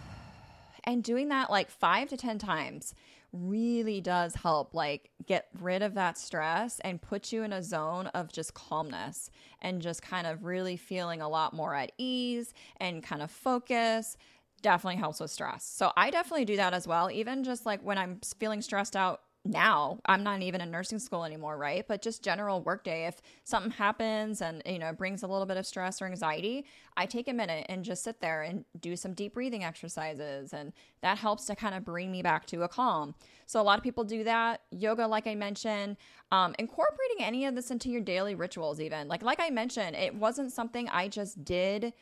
and 0.84 1.02
doing 1.02 1.28
that 1.28 1.50
like 1.50 1.70
five 1.70 2.08
to 2.08 2.16
10 2.16 2.38
times 2.38 2.94
really 3.32 4.00
does 4.00 4.34
help 4.34 4.74
like 4.74 5.10
get 5.26 5.48
rid 5.60 5.82
of 5.82 5.94
that 5.94 6.18
stress 6.18 6.80
and 6.80 7.00
put 7.00 7.32
you 7.32 7.42
in 7.42 7.52
a 7.52 7.62
zone 7.62 8.08
of 8.08 8.32
just 8.32 8.54
calmness 8.54 9.30
and 9.60 9.80
just 9.80 10.02
kind 10.02 10.26
of 10.26 10.44
really 10.44 10.76
feeling 10.76 11.20
a 11.20 11.28
lot 11.28 11.52
more 11.52 11.74
at 11.74 11.92
ease 11.98 12.52
and 12.78 13.02
kind 13.02 13.22
of 13.22 13.30
focus 13.30 14.16
definitely 14.62 14.98
helps 14.98 15.20
with 15.20 15.30
stress. 15.30 15.64
So 15.64 15.92
I 15.96 16.10
definitely 16.10 16.44
do 16.44 16.56
that 16.56 16.74
as 16.74 16.86
well. 16.86 17.10
Even 17.10 17.44
just 17.44 17.64
like 17.64 17.82
when 17.82 17.98
I'm 17.98 18.20
feeling 18.38 18.62
stressed 18.62 18.96
out 18.96 19.20
now, 19.44 20.00
I'm 20.04 20.22
not 20.22 20.42
even 20.42 20.60
in 20.60 20.70
nursing 20.70 20.98
school 20.98 21.24
anymore, 21.24 21.56
right? 21.56 21.86
But 21.88 22.02
just 22.02 22.22
general 22.22 22.60
workday, 22.60 23.06
if 23.06 23.22
something 23.44 23.70
happens 23.72 24.42
and 24.42 24.62
you 24.66 24.78
know 24.78 24.92
brings 24.92 25.22
a 25.22 25.26
little 25.26 25.46
bit 25.46 25.56
of 25.56 25.66
stress 25.66 26.02
or 26.02 26.06
anxiety, 26.06 26.66
I 26.98 27.06
take 27.06 27.26
a 27.26 27.32
minute 27.32 27.64
and 27.70 27.82
just 27.82 28.04
sit 28.04 28.20
there 28.20 28.42
and 28.42 28.66
do 28.80 28.96
some 28.96 29.14
deep 29.14 29.32
breathing 29.32 29.64
exercises, 29.64 30.52
and 30.52 30.74
that 31.00 31.16
helps 31.16 31.46
to 31.46 31.56
kind 31.56 31.74
of 31.74 31.86
bring 31.86 32.12
me 32.12 32.20
back 32.20 32.44
to 32.48 32.64
a 32.64 32.68
calm. 32.68 33.14
So 33.46 33.60
a 33.60 33.64
lot 33.64 33.78
of 33.78 33.82
people 33.82 34.04
do 34.04 34.24
that. 34.24 34.60
Yoga, 34.72 35.06
like 35.06 35.26
I 35.26 35.34
mentioned, 35.34 35.96
um, 36.30 36.54
incorporating 36.58 37.20
any 37.20 37.46
of 37.46 37.54
this 37.54 37.70
into 37.70 37.88
your 37.88 38.02
daily 38.02 38.34
rituals, 38.34 38.78
even 38.78 39.08
like 39.08 39.22
like 39.22 39.40
I 39.40 39.48
mentioned, 39.48 39.96
it 39.96 40.14
wasn't 40.14 40.52
something 40.52 40.86
I 40.90 41.08
just 41.08 41.42
did 41.46 41.94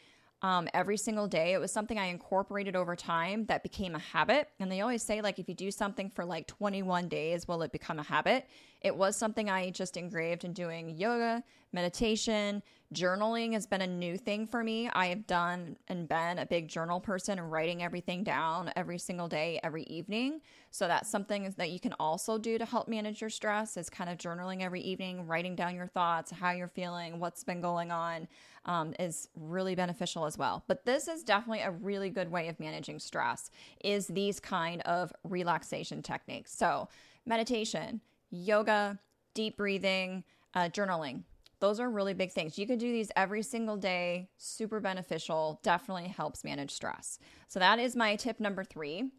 um, 0.42 0.68
every 0.72 0.96
single 0.96 1.26
day. 1.26 1.52
It 1.52 1.58
was 1.58 1.72
something 1.72 1.98
I 1.98 2.06
incorporated 2.06 2.76
over 2.76 2.94
time 2.94 3.46
that 3.46 3.62
became 3.62 3.94
a 3.94 3.98
habit. 3.98 4.48
And 4.60 4.70
they 4.70 4.80
always 4.80 5.02
say, 5.02 5.20
like, 5.20 5.38
if 5.38 5.48
you 5.48 5.54
do 5.54 5.70
something 5.70 6.10
for 6.10 6.24
like 6.24 6.46
21 6.46 7.08
days, 7.08 7.48
will 7.48 7.62
it 7.62 7.72
become 7.72 7.98
a 7.98 8.04
habit? 8.04 8.48
It 8.80 8.96
was 8.96 9.16
something 9.16 9.50
I 9.50 9.70
just 9.70 9.96
engraved 9.96 10.44
in 10.44 10.52
doing 10.52 10.90
yoga, 10.90 11.42
meditation, 11.72 12.62
journaling 12.94 13.52
has 13.52 13.66
been 13.66 13.82
a 13.82 13.86
new 13.86 14.16
thing 14.16 14.46
for 14.46 14.64
me. 14.64 14.88
I 14.92 15.06
have 15.06 15.26
done 15.26 15.76
and 15.88 16.08
been 16.08 16.38
a 16.38 16.46
big 16.46 16.68
journal 16.68 17.00
person 17.00 17.38
and 17.38 17.52
writing 17.52 17.82
everything 17.82 18.24
down 18.24 18.72
every 18.76 18.98
single 18.98 19.28
day, 19.28 19.60
every 19.62 19.82
evening. 19.84 20.40
So 20.70 20.88
that's 20.88 21.10
something 21.10 21.52
that 21.58 21.70
you 21.70 21.80
can 21.80 21.92
also 22.00 22.38
do 22.38 22.56
to 22.56 22.64
help 22.64 22.88
manage 22.88 23.20
your 23.20 23.30
stress 23.30 23.76
is 23.76 23.90
kind 23.90 24.08
of 24.08 24.16
journaling 24.16 24.62
every 24.62 24.80
evening, 24.80 25.26
writing 25.26 25.54
down 25.54 25.74
your 25.74 25.86
thoughts, 25.86 26.30
how 26.30 26.52
you're 26.52 26.68
feeling, 26.68 27.18
what's 27.18 27.44
been 27.44 27.60
going 27.60 27.90
on 27.90 28.26
um, 28.64 28.94
is 28.98 29.28
really 29.36 29.74
beneficial 29.74 30.24
as 30.24 30.38
well. 30.38 30.64
But 30.66 30.86
this 30.86 31.08
is 31.08 31.22
definitely 31.22 31.60
a 31.60 31.70
really 31.70 32.08
good 32.08 32.30
way 32.30 32.48
of 32.48 32.58
managing 32.58 33.00
stress 33.00 33.50
is 33.84 34.06
these 34.06 34.40
kind 34.40 34.80
of 34.82 35.12
relaxation 35.24 36.02
techniques. 36.02 36.56
So 36.56 36.88
meditation, 37.26 38.00
yoga, 38.30 38.98
deep 39.34 39.58
breathing, 39.58 40.24
uh, 40.54 40.70
journaling. 40.70 41.24
Those 41.60 41.80
are 41.80 41.90
really 41.90 42.14
big 42.14 42.32
things. 42.32 42.58
You 42.58 42.66
can 42.66 42.78
do 42.78 42.92
these 42.92 43.10
every 43.16 43.42
single 43.42 43.76
day, 43.76 44.28
super 44.36 44.80
beneficial, 44.80 45.60
definitely 45.62 46.08
helps 46.08 46.44
manage 46.44 46.70
stress. 46.70 47.18
So, 47.48 47.58
that 47.58 47.78
is 47.78 47.96
my 47.96 48.16
tip 48.16 48.40
number 48.40 48.64
three. 48.64 49.10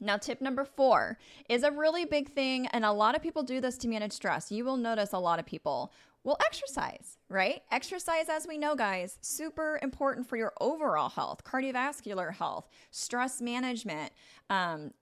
Now, 0.00 0.16
tip 0.16 0.40
number 0.40 0.64
four 0.64 1.18
is 1.48 1.62
a 1.62 1.70
really 1.70 2.04
big 2.04 2.30
thing, 2.30 2.66
and 2.68 2.84
a 2.84 2.92
lot 2.92 3.14
of 3.14 3.22
people 3.22 3.42
do 3.42 3.60
this 3.60 3.78
to 3.78 3.88
manage 3.88 4.12
stress. 4.12 4.50
You 4.50 4.64
will 4.64 4.76
notice 4.76 5.12
a 5.12 5.18
lot 5.18 5.38
of 5.38 5.46
people 5.46 5.92
will 6.24 6.36
exercise, 6.44 7.18
right? 7.28 7.62
Exercise, 7.70 8.28
as 8.28 8.46
we 8.46 8.56
know, 8.56 8.74
guys, 8.76 9.18
super 9.20 9.78
important 9.82 10.28
for 10.28 10.36
your 10.36 10.52
overall 10.60 11.08
health, 11.08 11.42
cardiovascular 11.44 12.32
health, 12.32 12.68
stress 12.90 13.40
management, 13.40 14.12
um, 14.50 14.92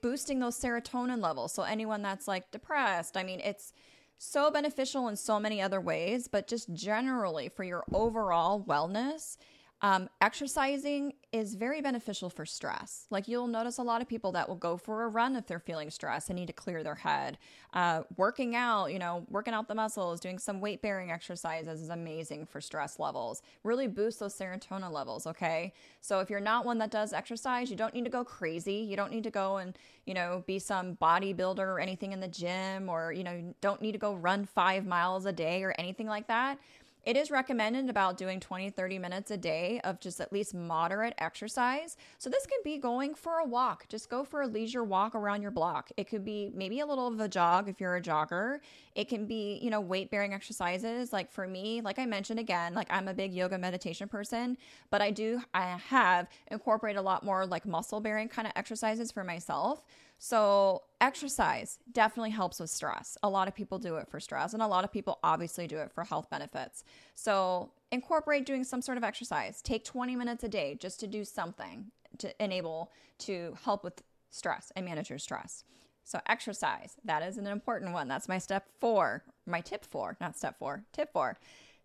boosting 0.00 0.40
those 0.40 0.58
serotonin 0.58 1.22
levels. 1.22 1.52
So, 1.52 1.62
anyone 1.62 2.02
that's 2.02 2.26
like 2.28 2.50
depressed, 2.50 3.16
I 3.16 3.22
mean, 3.22 3.40
it's 3.40 3.72
so 4.18 4.50
beneficial 4.50 5.08
in 5.08 5.16
so 5.16 5.38
many 5.38 5.60
other 5.60 5.80
ways, 5.80 6.28
but 6.28 6.46
just 6.46 6.72
generally 6.72 7.48
for 7.48 7.64
your 7.64 7.84
overall 7.92 8.62
wellness. 8.62 9.36
Um, 9.84 10.08
exercising 10.22 11.12
is 11.30 11.56
very 11.56 11.82
beneficial 11.82 12.30
for 12.30 12.46
stress. 12.46 13.06
Like 13.10 13.28
you'll 13.28 13.48
notice 13.48 13.76
a 13.76 13.82
lot 13.82 14.00
of 14.00 14.08
people 14.08 14.32
that 14.32 14.48
will 14.48 14.56
go 14.56 14.78
for 14.78 15.02
a 15.02 15.08
run 15.08 15.36
if 15.36 15.46
they're 15.46 15.58
feeling 15.58 15.90
stressed 15.90 16.30
and 16.30 16.38
need 16.38 16.46
to 16.46 16.54
clear 16.54 16.82
their 16.82 16.94
head. 16.94 17.36
Uh, 17.74 18.04
working 18.16 18.56
out, 18.56 18.86
you 18.94 18.98
know, 18.98 19.26
working 19.28 19.52
out 19.52 19.68
the 19.68 19.74
muscles, 19.74 20.20
doing 20.20 20.38
some 20.38 20.58
weight 20.58 20.80
bearing 20.80 21.10
exercises 21.10 21.82
is 21.82 21.90
amazing 21.90 22.46
for 22.46 22.62
stress 22.62 22.98
levels. 22.98 23.42
Really 23.62 23.86
boost 23.86 24.20
those 24.20 24.34
serotonin 24.34 24.90
levels, 24.90 25.26
okay? 25.26 25.74
So 26.00 26.20
if 26.20 26.30
you're 26.30 26.40
not 26.40 26.64
one 26.64 26.78
that 26.78 26.90
does 26.90 27.12
exercise, 27.12 27.68
you 27.68 27.76
don't 27.76 27.92
need 27.92 28.04
to 28.04 28.10
go 28.10 28.24
crazy. 28.24 28.76
You 28.76 28.96
don't 28.96 29.12
need 29.12 29.24
to 29.24 29.30
go 29.30 29.58
and, 29.58 29.76
you 30.06 30.14
know, 30.14 30.44
be 30.46 30.58
some 30.58 30.96
bodybuilder 30.96 31.58
or 31.58 31.78
anything 31.78 32.12
in 32.12 32.20
the 32.20 32.28
gym 32.28 32.88
or, 32.88 33.12
you 33.12 33.22
know, 33.22 33.32
you 33.32 33.54
don't 33.60 33.82
need 33.82 33.92
to 33.92 33.98
go 33.98 34.14
run 34.14 34.46
five 34.46 34.86
miles 34.86 35.26
a 35.26 35.32
day 35.32 35.62
or 35.62 35.74
anything 35.76 36.06
like 36.06 36.28
that 36.28 36.58
it 37.06 37.16
is 37.16 37.30
recommended 37.30 37.90
about 37.90 38.16
doing 38.16 38.40
20, 38.40 38.70
30 38.70 38.98
minutes 38.98 39.30
a 39.30 39.36
day 39.36 39.80
of 39.84 40.00
just 40.00 40.20
at 40.20 40.32
least 40.32 40.54
moderate 40.54 41.14
exercise. 41.18 41.96
So 42.18 42.30
this 42.30 42.46
can 42.46 42.58
be 42.64 42.78
going 42.78 43.14
for 43.14 43.38
a 43.38 43.44
walk. 43.44 43.86
Just 43.88 44.08
go 44.08 44.24
for 44.24 44.42
a 44.42 44.46
leisure 44.46 44.84
walk 44.84 45.14
around 45.14 45.42
your 45.42 45.50
block. 45.50 45.90
It 45.96 46.08
could 46.08 46.24
be 46.24 46.50
maybe 46.54 46.80
a 46.80 46.86
little 46.86 47.06
of 47.06 47.20
a 47.20 47.28
jog 47.28 47.68
if 47.68 47.80
you're 47.80 47.96
a 47.96 48.02
jogger. 48.02 48.60
It 48.94 49.08
can 49.08 49.26
be, 49.26 49.58
you 49.62 49.70
know, 49.70 49.80
weight 49.80 50.10
bearing 50.10 50.32
exercises. 50.32 51.12
Like 51.12 51.30
for 51.30 51.46
me, 51.46 51.80
like 51.80 51.98
I 51.98 52.06
mentioned 52.06 52.40
again, 52.40 52.74
like 52.74 52.88
I'm 52.90 53.08
a 53.08 53.14
big 53.14 53.34
yoga 53.34 53.58
meditation 53.58 54.08
person, 54.08 54.56
but 54.90 55.02
I 55.02 55.10
do, 55.10 55.42
I 55.52 55.78
have 55.88 56.28
incorporated 56.50 56.98
a 56.98 57.02
lot 57.02 57.24
more 57.24 57.46
like 57.46 57.66
muscle 57.66 58.00
bearing 58.00 58.28
kind 58.28 58.46
of 58.46 58.52
exercises 58.56 59.12
for 59.12 59.24
myself. 59.24 59.84
So, 60.18 60.82
exercise 61.00 61.78
definitely 61.92 62.30
helps 62.30 62.58
with 62.60 62.70
stress. 62.70 63.18
A 63.22 63.28
lot 63.28 63.48
of 63.48 63.54
people 63.54 63.78
do 63.78 63.96
it 63.96 64.08
for 64.08 64.20
stress, 64.20 64.54
and 64.54 64.62
a 64.62 64.66
lot 64.66 64.84
of 64.84 64.92
people 64.92 65.18
obviously 65.22 65.66
do 65.66 65.78
it 65.78 65.92
for 65.92 66.04
health 66.04 66.30
benefits. 66.30 66.84
So, 67.14 67.72
incorporate 67.92 68.46
doing 68.46 68.64
some 68.64 68.80
sort 68.80 68.96
of 68.96 69.04
exercise. 69.04 69.60
Take 69.60 69.84
20 69.84 70.16
minutes 70.16 70.44
a 70.44 70.48
day 70.48 70.76
just 70.80 71.00
to 71.00 71.06
do 71.06 71.24
something 71.24 71.90
to 72.18 72.42
enable 72.42 72.90
to 73.18 73.56
help 73.64 73.84
with 73.84 74.02
stress 74.30 74.72
and 74.76 74.86
manage 74.86 75.10
your 75.10 75.18
stress. 75.18 75.64
So, 76.04 76.20
exercise, 76.26 76.96
that 77.04 77.22
is 77.22 77.38
an 77.38 77.46
important 77.46 77.92
one. 77.92 78.08
That's 78.08 78.28
my 78.28 78.38
step 78.38 78.66
four, 78.80 79.24
my 79.46 79.60
tip 79.60 79.84
four, 79.84 80.16
not 80.20 80.36
step 80.36 80.58
four, 80.58 80.84
tip 80.92 81.12
four. 81.12 81.38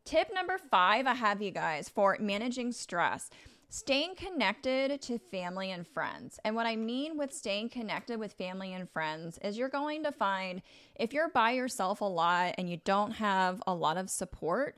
Tip 0.05 0.33
number 0.33 0.57
five, 0.57 1.07
I 1.07 1.13
have 1.13 1.41
you 1.41 1.51
guys 1.51 1.89
for 1.89 2.17
managing 2.19 2.71
stress 2.71 3.29
staying 3.69 4.15
connected 4.15 4.99
to 5.03 5.19
family 5.19 5.71
and 5.71 5.87
friends. 5.87 6.39
And 6.43 6.55
what 6.55 6.65
I 6.65 6.75
mean 6.75 7.17
with 7.17 7.31
staying 7.31 7.69
connected 7.69 8.19
with 8.19 8.33
family 8.33 8.73
and 8.73 8.89
friends 8.89 9.37
is 9.43 9.57
you're 9.57 9.69
going 9.69 10.03
to 10.03 10.11
find 10.11 10.61
if 10.95 11.13
you're 11.13 11.29
by 11.29 11.51
yourself 11.51 12.01
a 12.01 12.05
lot 12.05 12.55
and 12.57 12.69
you 12.69 12.81
don't 12.83 13.11
have 13.11 13.61
a 13.67 13.73
lot 13.73 13.97
of 13.97 14.09
support, 14.09 14.75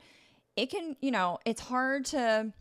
it 0.57 0.69
can, 0.69 0.98
you 1.01 1.12
know, 1.12 1.39
it's 1.45 1.62
hard 1.62 2.05
to 2.05 2.51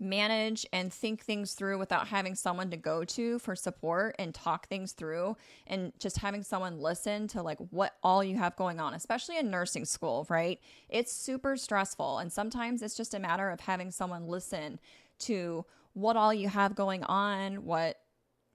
manage 0.00 0.66
and 0.72 0.92
think 0.92 1.22
things 1.22 1.52
through 1.52 1.78
without 1.78 2.08
having 2.08 2.34
someone 2.34 2.70
to 2.70 2.76
go 2.76 3.04
to 3.04 3.38
for 3.38 3.54
support 3.54 4.14
and 4.18 4.34
talk 4.34 4.66
things 4.68 4.92
through 4.92 5.36
and 5.66 5.92
just 5.98 6.18
having 6.18 6.42
someone 6.42 6.80
listen 6.80 7.28
to 7.28 7.42
like 7.42 7.58
what 7.70 7.94
all 8.02 8.22
you 8.22 8.36
have 8.36 8.56
going 8.56 8.80
on 8.80 8.94
especially 8.94 9.38
in 9.38 9.50
nursing 9.50 9.84
school 9.84 10.26
right 10.28 10.60
it's 10.88 11.12
super 11.12 11.56
stressful 11.56 12.18
and 12.18 12.32
sometimes 12.32 12.82
it's 12.82 12.96
just 12.96 13.14
a 13.14 13.18
matter 13.18 13.50
of 13.50 13.60
having 13.60 13.90
someone 13.90 14.26
listen 14.26 14.78
to 15.20 15.64
what 15.92 16.16
all 16.16 16.34
you 16.34 16.48
have 16.48 16.74
going 16.74 17.02
on, 17.04 17.64
what 17.64 17.98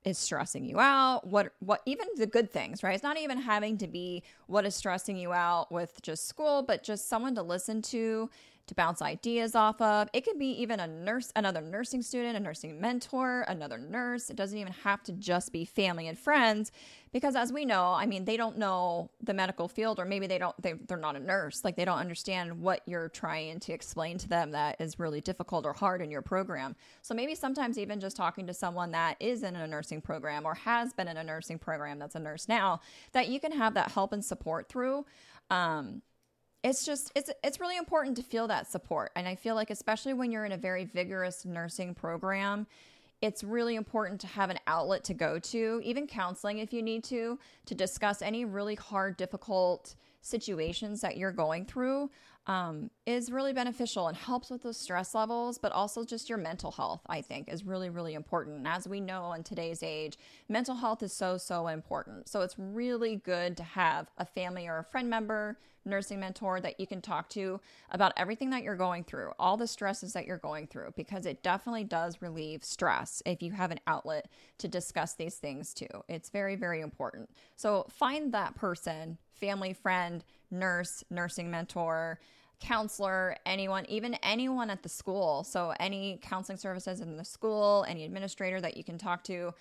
is 0.05 0.17
stressing 0.17 0.65
you 0.65 0.79
out, 0.79 1.27
what 1.27 1.53
what 1.59 1.81
even 1.85 2.07
the 2.17 2.27
good 2.27 2.51
things, 2.51 2.83
right? 2.83 2.93
It's 2.93 3.03
not 3.03 3.17
even 3.17 3.37
having 3.37 3.77
to 3.79 3.87
be 3.87 4.23
what 4.47 4.65
is 4.65 4.75
stressing 4.75 5.17
you 5.17 5.33
out 5.33 5.71
with 5.71 6.01
just 6.01 6.27
school, 6.27 6.63
but 6.63 6.83
just 6.83 7.09
someone 7.09 7.35
to 7.35 7.41
listen 7.41 7.81
to 7.83 8.29
to 8.69 8.75
bounce 8.75 9.01
ideas 9.01 9.55
off 9.55 9.81
of. 9.81 10.07
It 10.13 10.23
could 10.23 10.39
be 10.39 10.49
even 10.61 10.79
a 10.79 10.87
nurse, 10.87 11.31
another 11.35 11.61
nursing 11.61 12.01
student, 12.01 12.37
a 12.37 12.39
nursing 12.39 12.79
mentor, 12.79 13.43
another 13.47 13.77
nurse. 13.77 14.29
It 14.29 14.35
doesn't 14.35 14.57
even 14.57 14.73
have 14.83 15.03
to 15.03 15.11
just 15.11 15.51
be 15.51 15.65
family 15.65 16.07
and 16.07 16.17
friends 16.17 16.71
because 17.11 17.35
as 17.35 17.51
we 17.51 17.65
know, 17.65 17.91
I 17.91 18.05
mean, 18.05 18.25
they 18.25 18.37
don't 18.37 18.57
know 18.57 19.09
the 19.21 19.33
medical 19.33 19.67
field 19.67 19.99
or 19.99 20.05
maybe 20.05 20.27
they 20.27 20.37
don't 20.37 20.59
they, 20.61 20.73
they're 20.73 20.97
not 20.97 21.15
a 21.15 21.19
nurse. 21.19 21.63
Like 21.63 21.75
they 21.75 21.85
don't 21.85 21.97
understand 21.97 22.61
what 22.61 22.81
you're 22.85 23.09
trying 23.09 23.59
to 23.61 23.73
explain 23.73 24.17
to 24.19 24.29
them 24.29 24.51
that 24.51 24.79
is 24.79 24.99
really 24.99 25.21
difficult 25.21 25.65
or 25.65 25.73
hard 25.73 26.01
in 26.01 26.11
your 26.11 26.21
program. 26.21 26.75
So 27.01 27.13
maybe 27.13 27.35
sometimes 27.35 27.77
even 27.77 27.99
just 27.99 28.15
talking 28.15 28.47
to 28.47 28.53
someone 28.53 28.91
that 28.91 29.17
is 29.19 29.43
in 29.43 29.55
a 29.55 29.67
nursing 29.67 30.01
program 30.01 30.45
or 30.45 30.53
has 30.53 30.93
been 30.93 31.07
in 31.07 31.17
a 31.17 31.23
nursing 31.23 31.57
program 31.57 31.99
that's 31.99 32.15
a 32.15 32.19
nurse 32.19 32.47
now 32.47 32.81
that 33.11 33.27
you 33.29 33.39
can 33.39 33.51
have 33.51 33.73
that 33.73 33.91
help 33.91 34.13
and 34.13 34.23
support 34.23 34.69
through 34.69 35.05
um, 35.49 36.01
it's 36.63 36.85
just 36.85 37.11
it's 37.15 37.29
it's 37.43 37.59
really 37.59 37.77
important 37.77 38.17
to 38.17 38.23
feel 38.23 38.47
that 38.47 38.69
support. 38.69 39.11
And 39.15 39.27
i 39.27 39.35
feel 39.35 39.55
like 39.55 39.69
especially 39.69 40.13
when 40.13 40.31
you're 40.31 40.45
in 40.45 40.51
a 40.51 40.57
very 40.57 40.85
vigorous 40.85 41.45
nursing 41.45 41.93
program 41.93 42.67
it's 43.21 43.43
really 43.43 43.75
important 43.75 44.21
to 44.21 44.27
have 44.27 44.49
an 44.49 44.57
outlet 44.67 45.03
to 45.03 45.13
go 45.13 45.39
to 45.39 45.81
even 45.83 46.07
counseling 46.07 46.59
if 46.59 46.71
you 46.71 46.81
need 46.81 47.03
to 47.03 47.37
to 47.65 47.75
discuss 47.75 48.21
any 48.21 48.45
really 48.45 48.75
hard 48.75 49.17
difficult 49.17 49.95
situations 50.21 51.01
that 51.01 51.17
you're 51.17 51.31
going 51.31 51.65
through 51.65 52.09
um, 52.47 52.89
is 53.05 53.31
really 53.31 53.53
beneficial 53.53 54.07
and 54.07 54.17
helps 54.17 54.49
with 54.49 54.63
those 54.63 54.77
stress 54.77 55.13
levels, 55.13 55.57
but 55.57 55.71
also 55.71 56.03
just 56.03 56.29
your 56.29 56.37
mental 56.37 56.71
health, 56.71 57.01
I 57.07 57.21
think, 57.21 57.47
is 57.47 57.63
really, 57.63 57.89
really 57.89 58.15
important. 58.15 58.65
As 58.65 58.87
we 58.87 58.99
know 58.99 59.33
in 59.33 59.43
today's 59.43 59.83
age, 59.83 60.17
mental 60.47 60.75
health 60.75 61.03
is 61.03 61.13
so, 61.13 61.37
so 61.37 61.67
important. 61.67 62.27
So 62.27 62.41
it's 62.41 62.55
really 62.57 63.17
good 63.17 63.55
to 63.57 63.63
have 63.63 64.09
a 64.17 64.25
family 64.25 64.67
or 64.67 64.79
a 64.79 64.83
friend 64.83 65.09
member, 65.09 65.59
nursing 65.85 66.19
mentor 66.19 66.59
that 66.61 66.79
you 66.79 66.87
can 66.87 67.01
talk 67.01 67.29
to 67.29 67.59
about 67.91 68.13
everything 68.17 68.49
that 68.49 68.63
you're 68.63 68.75
going 68.75 69.03
through, 69.03 69.31
all 69.39 69.57
the 69.57 69.67
stresses 69.67 70.13
that 70.13 70.25
you're 70.25 70.37
going 70.37 70.67
through, 70.67 70.93
because 70.95 71.25
it 71.25 71.43
definitely 71.43 71.83
does 71.83 72.21
relieve 72.21 72.63
stress 72.63 73.21
if 73.25 73.41
you 73.41 73.51
have 73.51 73.71
an 73.71 73.79
outlet 73.87 74.27
to 74.57 74.67
discuss 74.67 75.13
these 75.13 75.35
things 75.35 75.73
too. 75.73 75.87
It's 76.07 76.29
very, 76.29 76.55
very 76.55 76.81
important. 76.81 77.29
So 77.55 77.85
find 77.89 78.33
that 78.33 78.55
person, 78.55 79.17
family, 79.33 79.73
friend, 79.73 80.23
nurse, 80.51 81.03
nursing 81.09 81.49
mentor 81.49 82.19
counselor, 82.59 83.35
anyone, 83.45 83.85
even 83.87 84.15
anyone 84.15 84.69
at 84.69 84.83
the 84.83 84.89
school. 84.89 85.43
So, 85.43 85.73
any 85.79 86.19
counseling 86.21 86.57
services 86.57 87.01
in 87.01 87.17
the 87.17 87.25
school, 87.25 87.85
any 87.87 88.03
administrator 88.05 88.61
that 88.61 88.77
you 88.77 88.83
can 88.83 88.97
talk 88.97 89.23
to 89.25 89.53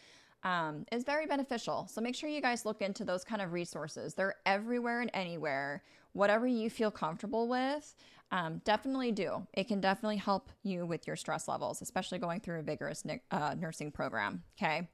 um, 0.44 0.84
is 0.92 1.04
very 1.04 1.26
beneficial. 1.26 1.88
So, 1.90 2.00
make 2.00 2.14
sure 2.14 2.28
you 2.28 2.40
guys 2.40 2.64
look 2.64 2.82
into 2.82 3.04
those 3.04 3.24
kind 3.24 3.40
of 3.40 3.52
resources. 3.52 4.14
They're 4.14 4.36
everywhere 4.46 5.00
and 5.00 5.10
anywhere. 5.14 5.82
Whatever 6.12 6.46
you 6.46 6.70
feel 6.70 6.90
comfortable 6.90 7.48
with, 7.48 7.94
um, 8.30 8.60
definitely 8.64 9.12
do. 9.12 9.46
It 9.54 9.68
can 9.68 9.80
definitely 9.80 10.16
help 10.16 10.50
you 10.62 10.84
with 10.84 11.06
your 11.06 11.16
stress 11.16 11.48
levels, 11.48 11.80
especially 11.80 12.18
going 12.18 12.40
through 12.40 12.60
a 12.60 12.62
vigorous 12.62 13.04
uh, 13.30 13.54
nursing 13.58 13.92
program. 13.92 14.42
Okay. 14.60 14.88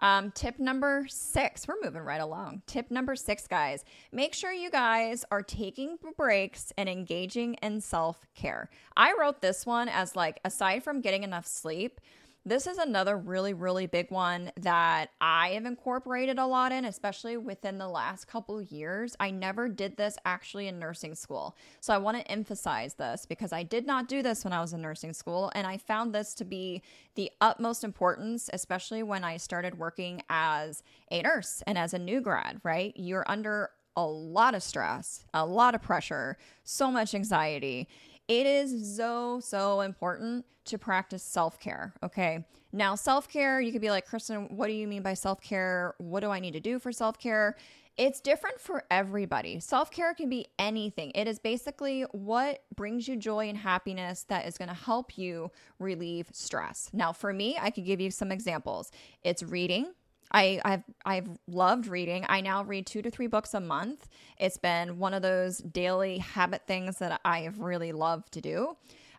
Um, 0.00 0.30
tip 0.32 0.58
number 0.58 1.04
six, 1.08 1.68
we're 1.68 1.76
moving 1.82 2.02
right 2.02 2.20
along. 2.20 2.62
Tip 2.66 2.90
number 2.90 3.14
six, 3.14 3.46
guys, 3.46 3.84
make 4.12 4.34
sure 4.34 4.52
you 4.52 4.70
guys 4.70 5.24
are 5.30 5.42
taking 5.42 5.98
breaks 6.16 6.72
and 6.76 6.88
engaging 6.88 7.54
in 7.62 7.80
self 7.80 8.26
care. 8.34 8.70
I 8.96 9.14
wrote 9.18 9.42
this 9.42 9.66
one 9.66 9.88
as 9.88 10.16
like, 10.16 10.40
aside 10.44 10.82
from 10.82 11.00
getting 11.00 11.22
enough 11.22 11.46
sleep, 11.46 12.00
this 12.46 12.66
is 12.66 12.78
another 12.78 13.18
really, 13.18 13.52
really 13.52 13.86
big 13.86 14.10
one 14.10 14.50
that 14.60 15.10
I 15.20 15.50
have 15.50 15.66
incorporated 15.66 16.38
a 16.38 16.46
lot 16.46 16.72
in, 16.72 16.86
especially 16.86 17.36
within 17.36 17.76
the 17.76 17.88
last 17.88 18.26
couple 18.26 18.62
years. 18.62 19.14
I 19.20 19.30
never 19.30 19.68
did 19.68 19.96
this 19.96 20.16
actually 20.24 20.66
in 20.66 20.78
nursing 20.78 21.14
school. 21.14 21.54
So 21.80 21.92
I 21.92 21.98
want 21.98 22.16
to 22.16 22.30
emphasize 22.30 22.94
this 22.94 23.26
because 23.26 23.52
I 23.52 23.62
did 23.62 23.86
not 23.86 24.08
do 24.08 24.22
this 24.22 24.42
when 24.42 24.54
I 24.54 24.60
was 24.62 24.72
in 24.72 24.80
nursing 24.80 25.12
school. 25.12 25.52
And 25.54 25.66
I 25.66 25.76
found 25.76 26.14
this 26.14 26.34
to 26.36 26.44
be 26.44 26.82
the 27.14 27.30
utmost 27.42 27.84
importance, 27.84 28.48
especially 28.52 29.02
when 29.02 29.22
I 29.22 29.36
started 29.36 29.78
working 29.78 30.22
as 30.30 30.82
a 31.10 31.20
nurse 31.20 31.62
and 31.66 31.76
as 31.76 31.92
a 31.92 31.98
new 31.98 32.22
grad, 32.22 32.60
right? 32.64 32.94
You're 32.96 33.30
under 33.30 33.70
a 33.96 34.06
lot 34.06 34.54
of 34.54 34.62
stress, 34.62 35.24
a 35.34 35.44
lot 35.44 35.74
of 35.74 35.82
pressure, 35.82 36.38
so 36.64 36.90
much 36.90 37.14
anxiety. 37.14 37.88
It 38.30 38.46
is 38.46 38.96
so, 38.96 39.40
so 39.40 39.80
important 39.80 40.46
to 40.66 40.78
practice 40.78 41.20
self 41.20 41.58
care. 41.58 41.92
Okay. 42.00 42.44
Now, 42.72 42.94
self 42.94 43.28
care, 43.28 43.60
you 43.60 43.72
could 43.72 43.80
be 43.80 43.90
like, 43.90 44.06
Kristen, 44.06 44.56
what 44.56 44.68
do 44.68 44.72
you 44.72 44.86
mean 44.86 45.02
by 45.02 45.14
self 45.14 45.40
care? 45.40 45.96
What 45.98 46.20
do 46.20 46.30
I 46.30 46.38
need 46.38 46.52
to 46.52 46.60
do 46.60 46.78
for 46.78 46.92
self 46.92 47.18
care? 47.18 47.56
It's 47.96 48.20
different 48.20 48.60
for 48.60 48.84
everybody. 48.88 49.58
Self 49.58 49.90
care 49.90 50.14
can 50.14 50.28
be 50.28 50.46
anything. 50.60 51.10
It 51.16 51.26
is 51.26 51.40
basically 51.40 52.02
what 52.12 52.62
brings 52.76 53.08
you 53.08 53.16
joy 53.16 53.48
and 53.48 53.58
happiness 53.58 54.22
that 54.28 54.46
is 54.46 54.56
going 54.56 54.68
to 54.68 54.74
help 54.74 55.18
you 55.18 55.50
relieve 55.80 56.28
stress. 56.30 56.88
Now, 56.92 57.12
for 57.12 57.32
me, 57.32 57.58
I 57.60 57.70
could 57.70 57.84
give 57.84 58.00
you 58.00 58.12
some 58.12 58.30
examples. 58.30 58.92
It's 59.24 59.42
reading, 59.42 59.92
I, 60.32 60.60
have 60.64 60.84
I've 61.04 61.28
loved 61.46 61.86
reading. 61.86 62.24
I 62.28 62.40
now 62.40 62.64
read 62.64 62.86
two 62.86 63.02
to 63.02 63.10
three 63.10 63.26
books 63.26 63.54
a 63.54 63.60
month. 63.60 64.08
It's 64.38 64.56
been 64.56 64.98
one 64.98 65.14
of 65.14 65.22
those 65.22 65.58
daily 65.58 66.18
habit 66.18 66.66
things 66.66 66.98
that 66.98 67.20
I 67.24 67.40
have 67.40 67.58
really 67.58 67.92
loved 67.92 68.32
to 68.32 68.40
do. 68.40 68.76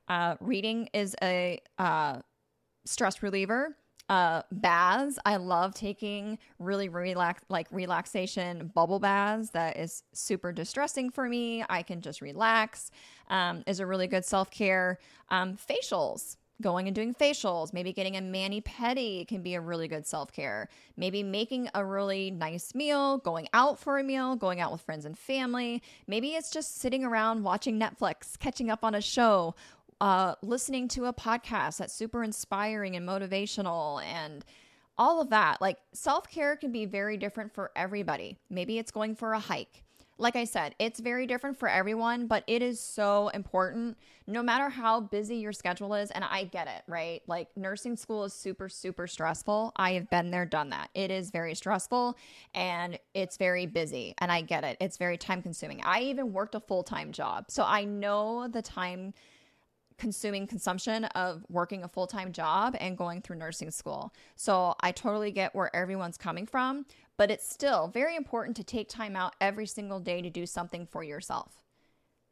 Uh, 0.08 0.36
reading 0.39 0.89
is 0.94 1.15
a 1.22 1.62
uh, 1.77 2.20
stress 2.86 3.22
reliever. 3.24 3.77
Uh, 4.10 4.41
baths. 4.51 5.18
I 5.25 5.38
love 5.38 5.74
taking 5.74 6.38
really 6.60 6.89
relax, 6.89 7.44
like 7.48 7.68
relaxation 7.72 8.70
bubble 8.75 9.00
baths. 9.00 9.51
That 9.51 9.77
is 9.77 10.03
super 10.12 10.51
distressing 10.51 11.12
for 11.12 11.30
me. 11.30 11.63
I 11.70 11.82
can 11.82 12.01
just 12.01 12.20
relax. 12.20 12.91
Um, 13.30 13.63
is 13.68 13.80
a 13.80 13.86
really 13.86 14.08
good 14.08 14.25
self 14.25 14.51
care. 14.51 15.00
Um, 15.30 15.56
facials 15.56 16.36
going 16.62 16.88
and 16.88 16.96
doing 16.96 17.13
facials, 17.13 17.74
maybe 17.74 17.91
getting 17.91 18.15
a 18.15 18.22
mani 18.22 18.62
pedi 18.62 19.27
can 19.27 19.41
be 19.41 19.56
a 19.56 19.62
really 19.62 19.88
good 19.88 20.06
self 20.06 20.32
care. 20.32 20.70
Maybe 20.96 21.24
making 21.24 21.70
a 21.74 21.84
really 21.84 22.32
nice 22.32 22.74
meal, 22.74 23.18
going 23.18 23.48
out 23.53 23.80
for 23.80 24.00
a 24.00 24.03
meal, 24.03 24.36
going 24.36 24.62
out 24.62 24.72
with 24.72 24.82
friends 24.82 25.06
and 25.06 25.18
family. 25.18 25.82
Maybe 26.08 26.30
it's 26.30 26.51
just 26.51 26.77
sitting 26.77 27.03
around 27.03 27.44
watching 27.44 27.80
Netflix, 27.80 28.38
catching 28.39 28.70
up 28.70 28.84
on 28.84 28.96
a 28.96 29.01
show, 29.01 29.56
uh, 30.00 30.36
listening 30.41 30.88
to 30.89 31.06
a 31.06 31.13
podcast 31.13 31.77
that's 31.77 31.94
super 31.94 32.24
inspiring 32.24 32.96
and 32.96 33.08
motivational 33.08 34.03
and 34.03 34.46
all 34.98 35.22
of 35.22 35.30
that. 35.30 35.62
Like 35.62 35.77
self 35.94 36.30
care 36.30 36.56
can 36.56 36.72
be 36.72 36.86
very 36.86 37.18
different 37.18 37.53
for 37.53 37.72
everybody. 37.75 38.38
Maybe 38.50 38.77
it's 38.77 38.91
going 38.91 39.15
for 39.15 39.34
a 39.34 39.39
hike 39.39 39.84
like 40.22 40.36
I 40.36 40.44
said, 40.44 40.75
it's 40.78 41.00
very 41.00 41.25
different 41.25 41.58
for 41.58 41.68
everyone, 41.68 42.28
but 42.28 42.44
it 42.46 42.62
is 42.62 42.80
so 42.80 43.30
important 43.30 43.98
no 44.28 44.44
matter 44.44 44.70
how 44.70 45.01
busy 45.01 45.38
your 45.38 45.51
schedule 45.51 45.96
is. 45.96 46.12
And 46.12 46.24
I 46.24 46.44
get 46.44 46.68
it, 46.68 46.84
right? 46.88 47.24
Like 47.25 47.50
nursing 47.58 47.98
school 47.98 48.24
is 48.24 48.32
super, 48.32 48.70
super 48.70 49.08
stressful. 49.08 49.74
I 49.75 49.94
have 49.94 50.12
been 50.12 50.30
there, 50.30 50.46
done 50.46 50.70
that. 50.70 50.92
It 50.94 51.10
is 51.10 51.32
very 51.32 51.56
stressful 51.56 52.18
and 52.54 53.00
it's 53.16 53.38
very 53.38 53.66
busy. 53.66 54.13
And 54.20 54.32
I 54.32 54.42
get 54.42 54.63
it. 54.63 54.78
It's 54.80 54.98
very 54.98 55.18
time 55.18 55.42
consuming. 55.42 55.82
I 55.84 56.01
even 56.01 56.34
worked 56.34 56.54
a 56.54 56.60
full 56.60 56.84
time 56.84 57.12
job. 57.12 57.46
So 57.50 57.63
I 57.63 57.84
know 57.84 58.48
the 58.48 58.62
time 58.62 59.16
consuming 59.98 60.48
consumption 60.48 61.06
of 61.06 61.46
working 61.50 61.84
a 61.84 61.88
full 61.88 62.08
time 62.08 62.32
job 62.32 62.75
and 62.80 62.98
going 62.98 63.22
through 63.22 63.38
nursing 63.38 63.72
school. 63.72 64.13
So 64.36 64.75
I 64.82 64.92
totally 64.92 65.32
get 65.32 65.56
where 65.56 65.75
everyone's 65.75 66.18
coming 66.18 66.46
from 66.46 66.86
but 67.22 67.30
it's 67.30 67.48
still 67.48 67.88
very 67.88 68.16
important 68.16 68.58
to 68.58 68.63
take 68.63 68.90
time 68.90 69.16
out 69.16 69.36
every 69.40 69.68
single 69.68 70.00
day 70.00 70.24
to 70.24 70.30
do 70.32 70.44
something 70.48 70.88
for 70.88 71.04
yourself. 71.04 71.54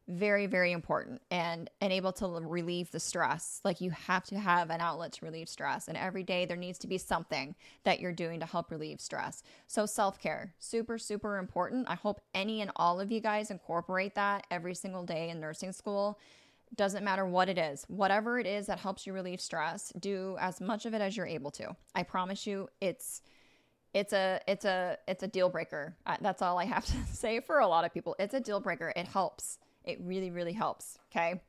Very, 0.08 0.48
very 0.48 0.72
important 0.72 1.22
and, 1.30 1.70
and 1.80 1.94
able 1.94 2.12
to 2.14 2.26
relieve 2.26 2.90
the 2.90 3.00
stress. 3.00 3.62
Like 3.64 3.82
you 3.82 3.92
have 3.92 4.24
to 4.26 4.40
have 4.40 4.72
an 4.72 4.82
outlet 4.82 5.12
to 5.12 5.26
relieve 5.26 5.48
stress. 5.48 5.90
And 5.90 5.96
every 5.96 6.24
day 6.24 6.46
there 6.46 6.58
needs 6.58 6.80
to 6.80 6.88
be 6.88 6.98
something 6.98 7.54
that 7.84 8.00
you're 8.00 8.12
doing 8.12 8.40
to 8.40 8.48
help 8.48 8.72
relieve 8.72 9.00
stress. 9.00 9.44
So, 9.68 9.86
self 9.86 10.20
care, 10.20 10.56
super, 10.58 10.98
super 10.98 11.38
important. 11.38 11.86
I 11.88 11.94
hope 11.94 12.22
any 12.34 12.62
and 12.62 12.72
all 12.76 13.00
of 13.00 13.12
you 13.12 13.20
guys 13.20 13.52
incorporate 13.52 14.16
that 14.16 14.48
every 14.50 14.74
single 14.74 15.04
day 15.04 15.30
in 15.30 15.40
nursing 15.40 15.72
school 15.72 16.18
doesn't 16.76 17.06
matter 17.06 17.28
what 17.28 17.48
it 17.48 17.60
is, 17.60 17.86
whatever 17.90 18.40
it 18.40 18.48
is 18.48 18.66
that 18.66 18.80
helps 18.80 19.06
you 19.06 19.14
relieve 19.14 19.40
stress, 19.40 19.94
do 20.00 20.36
as 20.40 20.60
much 20.60 20.88
of 20.88 20.96
it 20.96 21.02
as 21.02 21.16
you're 21.16 21.28
able 21.28 21.52
to. 21.52 21.76
I 21.94 22.02
promise 22.02 22.48
you, 22.48 22.70
it's 22.82 23.22
it's 23.94 24.14
a 24.14 24.40
it's 24.48 24.66
a 24.66 24.98
it's 25.08 25.24
a 25.24 25.28
deal 25.28 25.50
breaker. 25.50 25.96
that's 26.22 26.42
all 26.42 26.58
I 26.58 26.66
have 26.66 26.86
to 26.86 26.96
say 27.14 27.40
for 27.40 27.60
a 27.60 27.68
lot 27.68 27.86
of 27.86 27.94
people. 27.94 28.16
It's 28.20 28.34
a 28.34 28.40
deal 28.40 28.60
breaker. 28.60 28.94
It 28.96 29.08
helps. 29.08 29.58
It 29.84 30.00
really 30.02 30.32
really 30.32 30.54
helps. 30.54 31.00
Okay. 31.12 31.42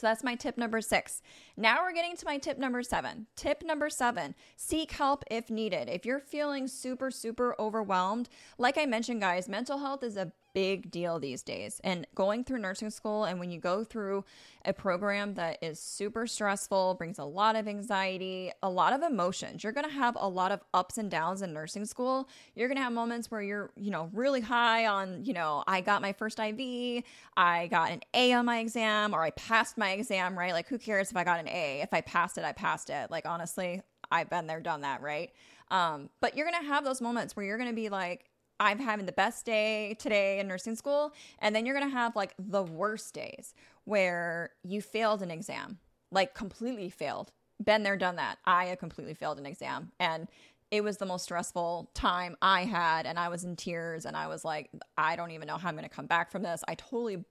So 0.00 0.06
that's 0.06 0.24
my 0.24 0.34
tip 0.34 0.56
number 0.56 0.80
six. 0.80 1.20
Now 1.58 1.82
we're 1.82 1.92
getting 1.92 2.16
to 2.16 2.24
my 2.24 2.38
tip 2.38 2.56
number 2.56 2.82
seven. 2.82 3.26
Tip 3.36 3.62
number 3.62 3.90
seven 3.90 4.34
seek 4.56 4.92
help 4.92 5.24
if 5.30 5.50
needed. 5.50 5.90
If 5.90 6.06
you're 6.06 6.20
feeling 6.20 6.68
super, 6.68 7.10
super 7.10 7.54
overwhelmed, 7.58 8.30
like 8.56 8.78
I 8.78 8.86
mentioned, 8.86 9.20
guys, 9.20 9.46
mental 9.46 9.76
health 9.76 10.02
is 10.02 10.16
a 10.16 10.32
big 10.52 10.90
deal 10.90 11.18
these 11.18 11.42
days. 11.42 11.80
And 11.84 12.06
going 12.14 12.44
through 12.44 12.58
nursing 12.58 12.90
school, 12.90 13.24
and 13.24 13.38
when 13.38 13.50
you 13.50 13.60
go 13.60 13.84
through 13.84 14.24
a 14.64 14.72
program 14.72 15.34
that 15.34 15.58
is 15.62 15.78
super 15.78 16.26
stressful, 16.26 16.94
brings 16.94 17.18
a 17.18 17.24
lot 17.24 17.56
of 17.56 17.66
anxiety, 17.66 18.50
a 18.62 18.68
lot 18.68 18.92
of 18.92 19.02
emotions, 19.02 19.62
you're 19.62 19.72
going 19.72 19.86
to 19.86 19.92
have 19.92 20.16
a 20.18 20.28
lot 20.28 20.52
of 20.52 20.60
ups 20.74 20.98
and 20.98 21.10
downs 21.10 21.42
in 21.42 21.52
nursing 21.52 21.84
school. 21.84 22.28
You're 22.54 22.68
going 22.68 22.76
to 22.76 22.82
have 22.82 22.92
moments 22.92 23.30
where 23.30 23.42
you're, 23.42 23.70
you 23.76 23.90
know, 23.90 24.10
really 24.12 24.40
high 24.40 24.86
on, 24.86 25.24
you 25.24 25.32
know, 25.32 25.64
I 25.66 25.80
got 25.80 26.02
my 26.02 26.12
first 26.12 26.38
IV, 26.38 27.04
I 27.36 27.68
got 27.68 27.90
an 27.90 28.00
A 28.14 28.32
on 28.32 28.44
my 28.44 28.58
exam, 28.58 29.14
or 29.14 29.22
I 29.22 29.30
passed 29.30 29.78
my 29.78 29.89
exam, 29.92 30.38
right? 30.38 30.52
Like, 30.52 30.68
who 30.68 30.78
cares 30.78 31.10
if 31.10 31.16
I 31.16 31.24
got 31.24 31.40
an 31.40 31.48
A? 31.48 31.80
If 31.82 31.92
I 31.92 32.00
passed 32.00 32.38
it, 32.38 32.44
I 32.44 32.52
passed 32.52 32.90
it. 32.90 33.10
Like, 33.10 33.26
honestly, 33.26 33.82
I've 34.10 34.30
been 34.30 34.46
there, 34.46 34.60
done 34.60 34.80
that, 34.82 35.02
right? 35.02 35.30
Um, 35.70 36.10
but 36.20 36.36
you're 36.36 36.50
gonna 36.50 36.66
have 36.66 36.84
those 36.84 37.00
moments 37.00 37.36
where 37.36 37.46
you're 37.46 37.58
gonna 37.58 37.72
be 37.72 37.88
like, 37.88 38.30
I'm 38.60 38.78
having 38.78 39.06
the 39.06 39.12
best 39.12 39.46
day 39.46 39.96
today 39.98 40.38
in 40.38 40.46
nursing 40.46 40.76
school. 40.76 41.14
And 41.38 41.56
then 41.56 41.64
you're 41.64 41.74
going 41.74 41.88
to 41.88 41.96
have 41.96 42.14
like 42.14 42.34
the 42.38 42.62
worst 42.62 43.14
days 43.14 43.54
where 43.84 44.50
you 44.62 44.82
failed 44.82 45.22
an 45.22 45.30
exam, 45.30 45.78
like 46.12 46.34
completely 46.34 46.90
failed. 46.90 47.32
Been 47.64 47.82
there, 47.82 47.96
done 47.96 48.16
that. 48.16 48.38
I 48.44 48.76
completely 48.78 49.14
failed 49.14 49.38
an 49.38 49.46
exam. 49.46 49.92
And 49.98 50.28
it 50.70 50.84
was 50.84 50.98
the 50.98 51.06
most 51.06 51.24
stressful 51.24 51.90
time 51.94 52.36
I 52.42 52.64
had. 52.64 53.06
And 53.06 53.18
I 53.18 53.28
was 53.28 53.44
in 53.44 53.56
tears 53.56 54.04
and 54.04 54.14
I 54.14 54.28
was 54.28 54.44
like, 54.44 54.70
I 54.96 55.16
don't 55.16 55.30
even 55.30 55.48
know 55.48 55.56
how 55.56 55.68
I'm 55.68 55.74
going 55.74 55.88
to 55.88 55.94
come 55.94 56.06
back 56.06 56.30
from 56.30 56.42
this. 56.42 56.62
I 56.68 56.74
totally 56.74 57.24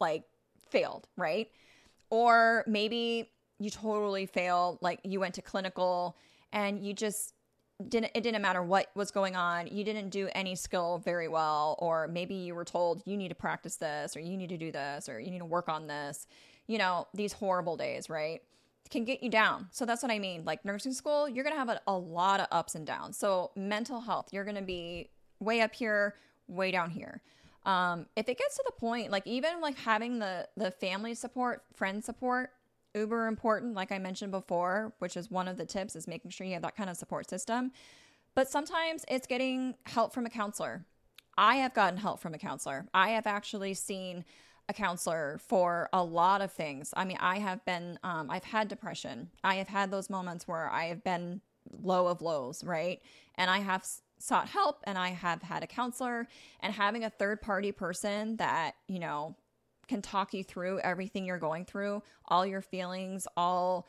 like 0.00 0.22
failed, 0.70 1.08
right? 1.16 1.50
Or 2.10 2.64
maybe 2.66 3.30
you 3.58 3.70
totally 3.70 4.26
failed, 4.26 4.78
like 4.80 5.00
you 5.04 5.20
went 5.20 5.34
to 5.34 5.42
clinical 5.42 6.16
and 6.52 6.84
you 6.84 6.92
just 6.92 7.34
didn't 7.88 8.12
it 8.14 8.22
didn't 8.22 8.40
matter 8.40 8.62
what 8.62 8.90
was 8.94 9.10
going 9.10 9.34
on. 9.36 9.66
You 9.66 9.84
didn't 9.84 10.10
do 10.10 10.28
any 10.34 10.54
skill 10.54 10.98
very 11.04 11.28
well. 11.28 11.76
Or 11.80 12.08
maybe 12.08 12.34
you 12.34 12.54
were 12.54 12.64
told 12.64 13.02
you 13.04 13.16
need 13.16 13.28
to 13.28 13.34
practice 13.34 13.76
this 13.76 14.16
or 14.16 14.20
you 14.20 14.36
need 14.36 14.50
to 14.50 14.56
do 14.56 14.70
this 14.70 15.08
or 15.08 15.18
you 15.18 15.30
need 15.30 15.40
to 15.40 15.44
work 15.44 15.68
on 15.68 15.86
this. 15.86 16.26
You 16.66 16.78
know 16.78 17.06
these 17.14 17.32
horrible 17.32 17.76
days 17.76 18.08
right? 18.08 18.42
Can 18.90 19.04
get 19.04 19.22
you 19.22 19.30
down. 19.30 19.68
So 19.72 19.84
that's 19.86 20.02
what 20.02 20.12
i 20.12 20.18
mean. 20.18 20.44
Like 20.44 20.64
nursing 20.64 20.92
school 20.92 21.28
you're 21.28 21.44
gonna 21.44 21.56
have 21.56 21.68
a, 21.68 21.80
a 21.86 21.96
lot 21.96 22.40
of 22.40 22.46
ups 22.50 22.74
and 22.74 22.86
downs. 22.86 23.16
So 23.16 23.50
mental 23.56 24.00
health 24.00 24.28
you're 24.30 24.44
gonna 24.44 24.62
be 24.62 25.10
way 25.40 25.60
up 25.60 25.74
here 25.74 26.14
way 26.46 26.70
down 26.70 26.90
here 26.90 27.22
um, 27.64 28.06
if 28.16 28.28
it 28.28 28.38
gets 28.38 28.56
to 28.56 28.62
the 28.66 28.72
point 28.72 29.10
like 29.10 29.26
even 29.26 29.60
like 29.60 29.76
having 29.78 30.18
the 30.18 30.48
the 30.56 30.70
family 30.70 31.14
support 31.14 31.62
friend 31.74 32.04
support 32.04 32.50
uber 32.94 33.26
important, 33.26 33.74
like 33.74 33.92
I 33.92 33.98
mentioned 33.98 34.30
before, 34.30 34.94
which 34.98 35.16
is 35.16 35.30
one 35.30 35.48
of 35.48 35.56
the 35.56 35.66
tips 35.66 35.96
is 35.96 36.06
making 36.06 36.30
sure 36.30 36.46
you 36.46 36.54
have 36.54 36.62
that 36.62 36.76
kind 36.76 36.88
of 36.88 36.96
support 36.96 37.28
system. 37.28 37.72
But 38.34 38.48
sometimes 38.48 39.04
it's 39.08 39.26
getting 39.26 39.74
help 39.86 40.12
from 40.12 40.26
a 40.26 40.30
counselor. 40.30 40.84
I 41.36 41.56
have 41.56 41.74
gotten 41.74 41.98
help 41.98 42.20
from 42.20 42.34
a 42.34 42.38
counselor. 42.38 42.86
I 42.94 43.10
have 43.10 43.26
actually 43.26 43.74
seen 43.74 44.24
a 44.68 44.72
counselor 44.72 45.38
for 45.46 45.88
a 45.92 46.02
lot 46.02 46.40
of 46.40 46.52
things. 46.52 46.94
I 46.96 47.04
mean, 47.04 47.18
I 47.20 47.38
have 47.38 47.64
been, 47.64 47.98
um, 48.02 48.30
I've 48.30 48.44
had 48.44 48.68
depression. 48.68 49.30
I 49.42 49.56
have 49.56 49.68
had 49.68 49.90
those 49.90 50.08
moments 50.08 50.48
where 50.48 50.70
I 50.70 50.86
have 50.86 51.04
been 51.04 51.40
low 51.82 52.06
of 52.06 52.22
lows, 52.22 52.64
right? 52.64 53.00
And 53.34 53.50
I 53.50 53.58
have 53.58 53.86
sought 54.18 54.48
help 54.48 54.82
and 54.84 54.96
I 54.96 55.10
have 55.10 55.42
had 55.42 55.62
a 55.62 55.66
counselor 55.66 56.26
and 56.60 56.72
having 56.72 57.04
a 57.04 57.10
third 57.10 57.40
party 57.42 57.72
person 57.72 58.36
that, 58.36 58.74
you 58.88 58.98
know, 58.98 59.36
can 59.88 60.00
talk 60.00 60.32
you 60.32 60.42
through 60.42 60.80
everything 60.80 61.26
you're 61.26 61.38
going 61.38 61.64
through, 61.64 62.02
all 62.26 62.46
your 62.46 62.62
feelings, 62.62 63.26
all 63.36 63.86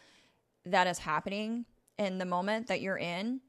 that 0.66 0.88
is 0.88 0.98
happening 0.98 1.66
in 1.98 2.18
the 2.18 2.26
moment 2.26 2.68
that 2.68 2.82
you're 2.82 2.98
in 2.98 3.40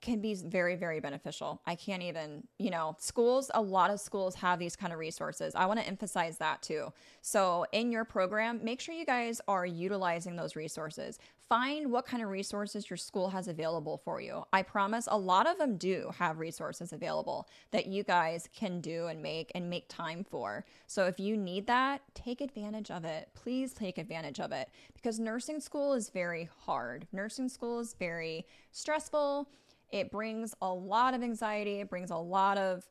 can 0.00 0.20
be 0.20 0.34
very 0.34 0.76
very 0.76 1.00
beneficial. 1.00 1.60
I 1.66 1.74
can't 1.74 2.02
even 2.02 2.46
you 2.58 2.70
know 2.70 2.96
schools 2.98 3.50
a 3.54 3.62
lot 3.62 3.90
of 3.90 4.00
schools 4.00 4.34
have 4.36 4.58
these 4.58 4.76
kind 4.76 4.92
of 4.92 4.98
resources. 4.98 5.54
I 5.54 5.66
want 5.66 5.80
to 5.80 5.86
emphasize 5.86 6.38
that 6.38 6.62
too. 6.62 6.92
So 7.22 7.66
in 7.72 7.92
your 7.92 8.04
program 8.04 8.60
make 8.62 8.80
sure 8.80 8.94
you 8.94 9.06
guys 9.06 9.40
are 9.48 9.66
utilizing 9.66 10.36
those 10.36 10.56
resources. 10.56 11.18
Find 11.48 11.90
what 11.90 12.04
kind 12.04 12.22
of 12.22 12.28
resources 12.28 12.90
your 12.90 12.98
school 12.98 13.30
has 13.30 13.48
available 13.48 13.96
for 14.04 14.20
you. 14.20 14.44
I 14.52 14.62
promise 14.62 15.08
a 15.10 15.16
lot 15.16 15.48
of 15.48 15.56
them 15.56 15.78
do 15.78 16.10
have 16.18 16.38
resources 16.38 16.92
available 16.92 17.48
that 17.70 17.86
you 17.86 18.02
guys 18.02 18.50
can 18.54 18.82
do 18.82 19.06
and 19.06 19.22
make 19.22 19.50
and 19.54 19.70
make 19.70 19.88
time 19.88 20.26
for. 20.28 20.66
So 20.86 21.06
if 21.06 21.18
you 21.18 21.38
need 21.38 21.66
that 21.66 22.02
take 22.14 22.40
advantage 22.40 22.90
of 22.90 23.04
it. 23.04 23.28
Please 23.34 23.72
take 23.72 23.98
advantage 23.98 24.40
of 24.40 24.52
it 24.52 24.68
because 24.94 25.18
nursing 25.18 25.60
school 25.60 25.94
is 25.94 26.10
very 26.10 26.48
hard. 26.64 27.06
Nursing 27.12 27.48
school 27.48 27.80
is 27.80 27.94
very 27.94 28.46
stressful 28.72 29.48
it 29.90 30.10
brings 30.10 30.54
a 30.60 30.72
lot 30.72 31.14
of 31.14 31.22
anxiety, 31.22 31.80
it 31.80 31.90
brings 31.90 32.10
a 32.10 32.16
lot 32.16 32.58
of 32.58 32.86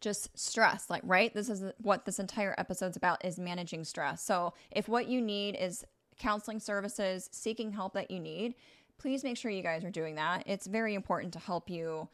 just 0.00 0.36
stress 0.38 0.90
like 0.90 1.02
right? 1.04 1.32
This 1.32 1.48
is 1.48 1.64
what 1.80 2.04
this 2.04 2.18
entire 2.18 2.54
episode's 2.58 2.96
about 2.96 3.24
is 3.24 3.38
managing 3.38 3.84
stress. 3.84 4.22
So 4.22 4.52
if 4.70 4.88
what 4.88 5.08
you 5.08 5.20
need 5.20 5.56
is 5.56 5.84
counseling 6.18 6.60
services 6.60 7.28
seeking 7.32 7.72
help 7.72 7.94
that 7.94 8.10
you 8.10 8.20
need 8.20 8.54
please 8.98 9.24
make 9.24 9.36
sure 9.36 9.50
you 9.50 9.62
guys 9.62 9.84
are 9.84 9.90
doing 9.90 10.14
that. 10.14 10.44
It's 10.46 10.66
very 10.66 10.94
important 10.94 11.32
to 11.32 11.38
help 11.38 11.68
you 11.68 12.08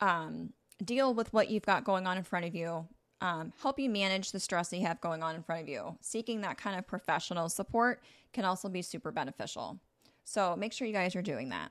um, 0.00 0.52
deal 0.84 1.14
with 1.14 1.32
what 1.32 1.50
you've 1.50 1.66
got 1.66 1.84
going 1.84 2.06
on 2.06 2.16
in 2.16 2.22
front 2.22 2.46
of 2.46 2.54
you 2.54 2.86
um, 3.20 3.52
help 3.62 3.78
you 3.78 3.88
manage 3.88 4.32
the 4.32 4.40
stress 4.40 4.70
that 4.70 4.78
you 4.78 4.86
have 4.86 5.00
going 5.00 5.22
on 5.22 5.36
in 5.36 5.44
front 5.44 5.62
of 5.62 5.68
you. 5.68 5.96
Seeking 6.00 6.40
that 6.40 6.58
kind 6.58 6.76
of 6.76 6.86
professional 6.88 7.48
support 7.48 8.02
can 8.32 8.44
also 8.44 8.68
be 8.68 8.82
super 8.82 9.12
beneficial. 9.12 9.78
So 10.24 10.56
make 10.56 10.72
sure 10.72 10.88
you 10.88 10.92
guys 10.92 11.14
are 11.14 11.22
doing 11.22 11.50
that 11.50 11.70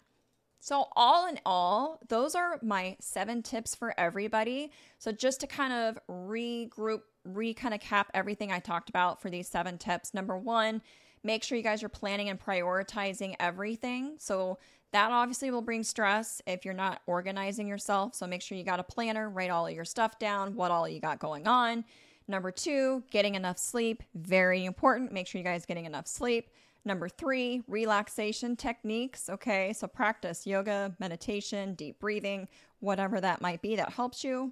so, 0.63 0.89
all 0.95 1.28
in 1.28 1.39
all, 1.43 2.00
those 2.08 2.36
are 2.36 2.60
my 2.62 2.95
seven 3.00 3.41
tips 3.41 3.74
for 3.74 4.00
everybody. 4.00 4.71
So, 5.00 5.12
just 5.12 5.41
to 5.41 5.47
kind 5.47 5.74
of 5.74 5.97
regroup, 6.08 7.02
re 7.26 7.56
kind 7.56 7.74
of 7.74 7.80
cap 7.80 8.12
everything 8.13 8.52
I 8.52 8.60
talked 8.60 8.88
about 8.88 9.24
for 9.24 9.32
these 9.32 9.47
seven 9.47 9.80
tips. 9.80 10.13
Number 10.13 10.38
one, 10.38 10.84
make 11.24 11.43
sure 11.43 11.58
you 11.58 11.63
guys 11.63 11.82
are 11.82 11.89
planning 11.89 12.30
and 12.30 12.39
prioritizing 12.39 13.36
everything. 13.39 14.17
So, 14.19 14.60
that 14.91 15.12
obviously 15.12 15.50
will 15.50 15.63
bring 15.63 15.82
stress 15.82 16.43
if 16.45 16.63
you're 16.63 16.76
not 16.76 17.02
organizing 17.08 17.67
yourself. 17.67 18.13
So, 18.13 18.28
make 18.28 18.43
sure 18.43 18.56
you 18.56 18.63
got 18.63 18.80
a 18.80 18.84
planner, 18.84 19.32
write 19.32 19.50
all 19.50 19.65
of 19.65 19.74
your 19.74 19.84
stuff 19.84 20.19
down, 20.19 20.54
what 20.54 20.69
all 20.69 20.88
you 20.88 21.00
got 21.00 21.17
going 21.17 21.47
on. 21.47 21.86
Number 22.28 22.52
two, 22.52 23.02
getting 23.10 23.34
enough 23.34 23.58
sleep. 23.58 24.04
Very 24.13 24.63
important. 24.65 25.12
Make 25.12 25.26
sure 25.26 25.39
you 25.39 25.43
guys 25.43 25.65
getting 25.65 25.86
enough 25.86 26.06
sleep. 26.06 26.52
Number 26.84 27.08
three, 27.08 27.62
relaxation 27.67 28.56
techniques. 28.56 29.30
Okay, 29.30 29.74
so 29.74 29.88
practice 29.88 30.48
yoga, 30.48 30.96
meditation, 31.00 31.76
deep 31.76 32.00
breathing, 32.00 32.48
whatever 32.80 33.22
that 33.22 33.41
might 33.41 33.62
be 33.62 33.76
that 33.76 33.91
helps 33.94 34.24
you. 34.24 34.52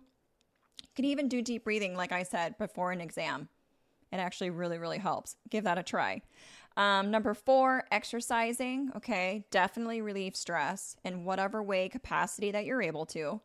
You 0.81 0.89
can 0.95 1.05
even 1.05 1.27
do 1.27 1.41
deep 1.41 1.63
breathing, 1.63 1.95
like 1.95 2.11
I 2.11 2.23
said, 2.23 2.57
before 2.57 2.91
an 2.91 3.01
exam. 3.01 3.49
It 4.11 4.17
actually 4.17 4.49
really, 4.51 4.77
really 4.77 4.97
helps. 4.97 5.35
Give 5.49 5.63
that 5.63 5.77
a 5.77 5.83
try. 5.83 6.21
Um, 6.77 7.11
number 7.11 7.33
four, 7.33 7.85
exercising. 7.91 8.91
Okay, 8.95 9.45
definitely 9.51 10.01
relieve 10.01 10.35
stress 10.35 10.95
in 11.03 11.25
whatever 11.25 11.61
way, 11.61 11.89
capacity 11.89 12.51
that 12.51 12.65
you're 12.65 12.81
able 12.81 13.05
to. 13.07 13.41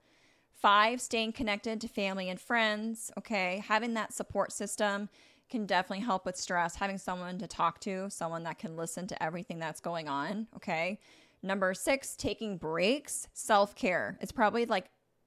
Five, 0.53 1.01
staying 1.01 1.33
connected 1.33 1.81
to 1.81 1.89
family 1.89 2.29
and 2.29 2.41
friends. 2.41 3.11
Okay, 3.19 3.63
having 3.67 3.95
that 3.95 4.13
support 4.13 4.53
system 4.53 5.09
can 5.55 5.67
definitely 5.67 6.05
help 6.05 6.27
with 6.27 6.37
stress. 6.37 6.75
Having 6.75 6.99
someone 6.99 7.39
to 7.39 7.47
talk 7.47 7.79
to, 7.79 8.11
someone 8.11 8.43
that 8.43 8.59
can 8.59 8.77
listen 8.77 9.07
to 9.07 9.23
everything 9.23 9.61
that's 9.61 9.81
going 9.81 10.09
on. 10.09 10.49
Okay. 10.57 10.99
Number 11.45 11.75
six, 11.75 12.17
taking 12.17 12.57
breaks, 12.57 13.29
self 13.35 13.77
care. 13.77 14.19
It's 14.21 14.33
probably 14.33 14.67
like 14.67 14.87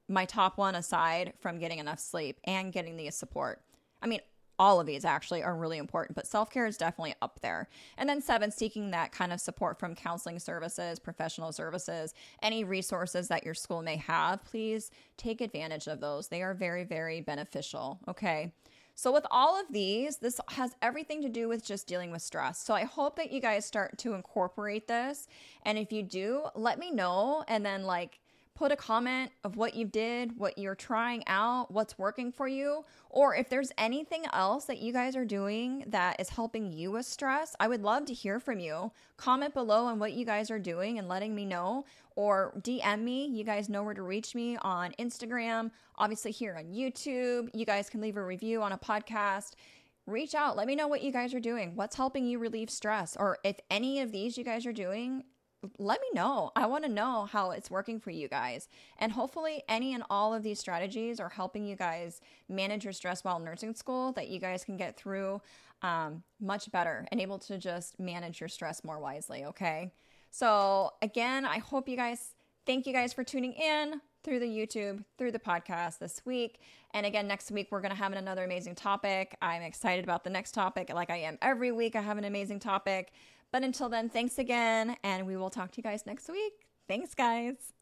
my 0.10 0.26
top 0.26 0.58
one 0.58 0.76
aside 0.76 1.32
from 1.40 1.60
getting 1.60 1.80
enough 1.80 2.00
sleep 2.00 2.42
and 2.44 2.74
getting 2.74 2.98
the 2.98 3.10
support. 3.10 3.62
I 4.02 4.08
mean, 4.08 4.20
all 4.60 4.82
of 4.82 4.86
these 4.86 5.06
actually 5.06 5.44
are 5.44 5.56
really 5.56 5.78
important, 5.78 6.14
but 6.14 6.28
self 6.28 6.50
care 6.50 6.66
is 6.66 6.76
definitely 6.76 7.16
up 7.22 7.40
there. 7.40 7.70
And 7.98 8.10
then 8.10 8.22
seven, 8.22 8.52
seeking 8.52 8.92
that 8.92 9.14
kind 9.14 9.32
of 9.32 9.40
support 9.40 9.80
from 9.80 9.96
counseling 9.96 10.40
services, 10.40 11.00
professional 11.00 11.54
services, 11.54 12.14
any 12.44 12.66
resources 12.66 13.30
that 13.30 13.46
your 13.46 13.54
school 13.54 13.82
may 13.82 13.96
have, 13.96 14.44
please 14.44 14.92
take 15.16 15.40
advantage 15.40 15.88
of 15.88 16.02
those. 16.02 16.28
They 16.28 16.42
are 16.42 16.54
very, 16.54 16.84
very 16.84 17.22
beneficial. 17.22 18.00
Okay. 18.10 18.52
So, 18.98 19.12
with 19.12 19.28
all 19.30 19.62
of 19.62 19.68
these, 19.72 20.18
this 20.18 20.42
has 20.50 20.76
everything 20.82 21.22
to 21.22 21.30
do 21.30 21.48
with 21.48 21.64
just 21.64 21.86
dealing 21.86 22.10
with 22.10 22.24
stress. 22.24 22.58
So, 22.58 22.74
I 22.74 22.84
hope 22.84 23.16
that 23.18 23.32
you 23.32 23.40
guys 23.40 23.64
start 23.64 24.00
to 24.00 24.16
incorporate 24.16 24.88
this. 24.88 25.28
And 25.62 25.78
if 25.78 25.92
you 25.92 26.02
do, 26.02 26.46
let 26.56 26.80
me 26.80 26.90
know. 26.90 27.44
And 27.48 27.64
then, 27.64 27.84
like, 27.84 28.18
put 28.58 28.72
a 28.72 28.76
comment 28.76 29.32
of 29.44 29.56
what 29.56 29.76
you 29.76 29.86
did, 29.86 30.36
what 30.36 30.58
you're 30.58 30.74
trying 30.74 31.24
out, 31.28 31.70
what's 31.70 32.00
working 32.00 32.32
for 32.32 32.48
you, 32.48 32.84
or 33.12 33.36
if 33.36 33.50
there's 33.50 33.72
anything 33.78 34.26
else 34.34 34.66
that 34.66 34.80
you 34.80 34.92
guys 34.92 35.16
are 35.16 35.26
doing 35.26 35.84
that 35.88 36.20
is 36.20 36.30
helping 36.30 36.74
you 36.74 36.90
with 36.90 37.06
stress, 37.06 37.56
I 37.60 37.68
would 37.68 37.84
love 37.84 38.06
to 38.06 38.16
hear 38.16 38.40
from 38.40 38.60
you. 38.60 38.92
Comment 39.16 39.54
below 39.54 39.86
on 39.86 40.00
what 40.00 40.14
you 40.14 40.26
guys 40.26 40.50
are 40.50 40.58
doing 40.58 40.98
and 40.98 41.08
letting 41.08 41.36
me 41.36 41.46
know, 41.46 41.86
or 42.16 42.52
DM 42.62 43.04
me. 43.04 43.28
You 43.28 43.44
guys 43.44 43.70
know 43.70 43.84
where 43.84 43.94
to 43.94 44.02
reach 44.02 44.34
me 44.34 44.58
on 44.64 44.92
Instagram, 44.98 45.70
obviously 45.96 46.32
here 46.32 46.56
on 46.58 46.74
YouTube. 46.74 47.50
You 47.54 47.66
guys 47.66 47.92
can 47.92 48.02
leave 48.02 48.18
a 48.18 48.26
review 48.26 48.64
on 48.64 48.72
a 48.72 48.78
podcast 48.78 49.54
reach 50.08 50.34
out. 50.34 50.56
Let 50.56 50.68
me 50.68 50.76
know 50.76 50.88
what 50.88 51.04
you 51.04 51.12
guys 51.12 51.34
are 51.34 51.40
doing. 51.40 51.76
What's 51.76 51.98
helping 51.98 52.26
you 52.26 52.40
relieve 52.40 52.70
stress? 52.70 53.18
Or 53.20 53.38
if 53.44 53.60
any 53.70 54.00
of 54.00 54.14
these 54.14 54.38
you 54.38 54.46
guys 54.46 54.66
are 54.66 54.72
doing 54.74 55.26
let 55.78 56.00
me 56.02 56.08
know. 56.14 56.52
I 56.56 56.68
want 56.68 56.84
to 56.84 56.90
know 56.90 57.26
how 57.26 57.52
it's 57.52 57.72
working 57.72 58.00
for 58.00 58.12
you 58.12 58.28
guys. 58.28 58.68
And 59.00 59.12
hopefully, 59.12 59.64
any 59.68 59.94
and 59.94 60.04
all 60.10 60.34
of 60.34 60.44
these 60.44 60.60
strategies 60.60 61.20
are 61.20 61.30
helping 61.30 61.66
you 61.66 61.76
guys 61.76 62.22
manage 62.48 62.84
your 62.84 62.94
stress 62.94 63.24
while 63.24 63.40
nursing 63.40 63.74
school, 63.74 64.12
that 64.14 64.28
you 64.28 64.40
guys 64.40 64.64
can 64.64 64.78
get 64.78 64.98
through 64.98 65.42
um, 65.82 66.24
much 66.40 66.72
better 66.72 67.08
and 67.12 67.20
able 67.20 67.40
to 67.40 67.58
just 67.58 68.00
manage 68.00 68.40
your 68.40 68.50
stress 68.50 68.84
more 68.84 69.00
wisely. 69.00 69.46
Okay. 69.46 69.92
So, 70.32 70.92
again, 71.02 71.46
I 71.46 71.60
hope 71.60 71.90
you 71.90 71.96
guys, 71.96 72.36
thank 72.66 72.86
you 72.86 72.94
guys 72.94 73.14
for 73.14 73.24
tuning 73.24 73.54
in 73.54 74.02
through 74.24 74.40
the 74.40 74.46
YouTube, 74.46 75.04
through 75.18 75.32
the 75.32 75.40
podcast 75.40 76.00
this 76.00 76.22
week. 76.26 76.60
And 76.94 77.06
again, 77.06 77.28
next 77.28 77.50
week, 77.50 77.70
we're 77.72 77.82
going 77.82 77.92
to 77.92 77.98
have 77.98 78.12
another 78.12 78.44
amazing 78.44 78.76
topic. 78.76 79.38
I'm 79.42 79.62
excited 79.62 80.04
about 80.04 80.24
the 80.24 80.30
next 80.30 80.52
topic, 80.52 80.92
like 80.94 81.10
I 81.10 81.18
am 81.18 81.38
every 81.42 81.72
week. 81.72 81.96
I 81.96 82.02
have 82.02 82.18
an 82.18 82.26
amazing 82.26 82.60
topic. 82.60 83.14
But 83.52 83.64
until 83.64 83.90
then, 83.90 84.10
thanks 84.10 84.38
again, 84.38 84.98
and 85.04 85.26
we 85.26 85.38
will 85.38 85.50
talk 85.50 85.72
to 85.72 85.78
you 85.78 85.84
guys 85.84 86.06
next 86.06 86.30
week. 86.30 86.54
Thanks, 86.88 87.16
guys. 87.16 87.77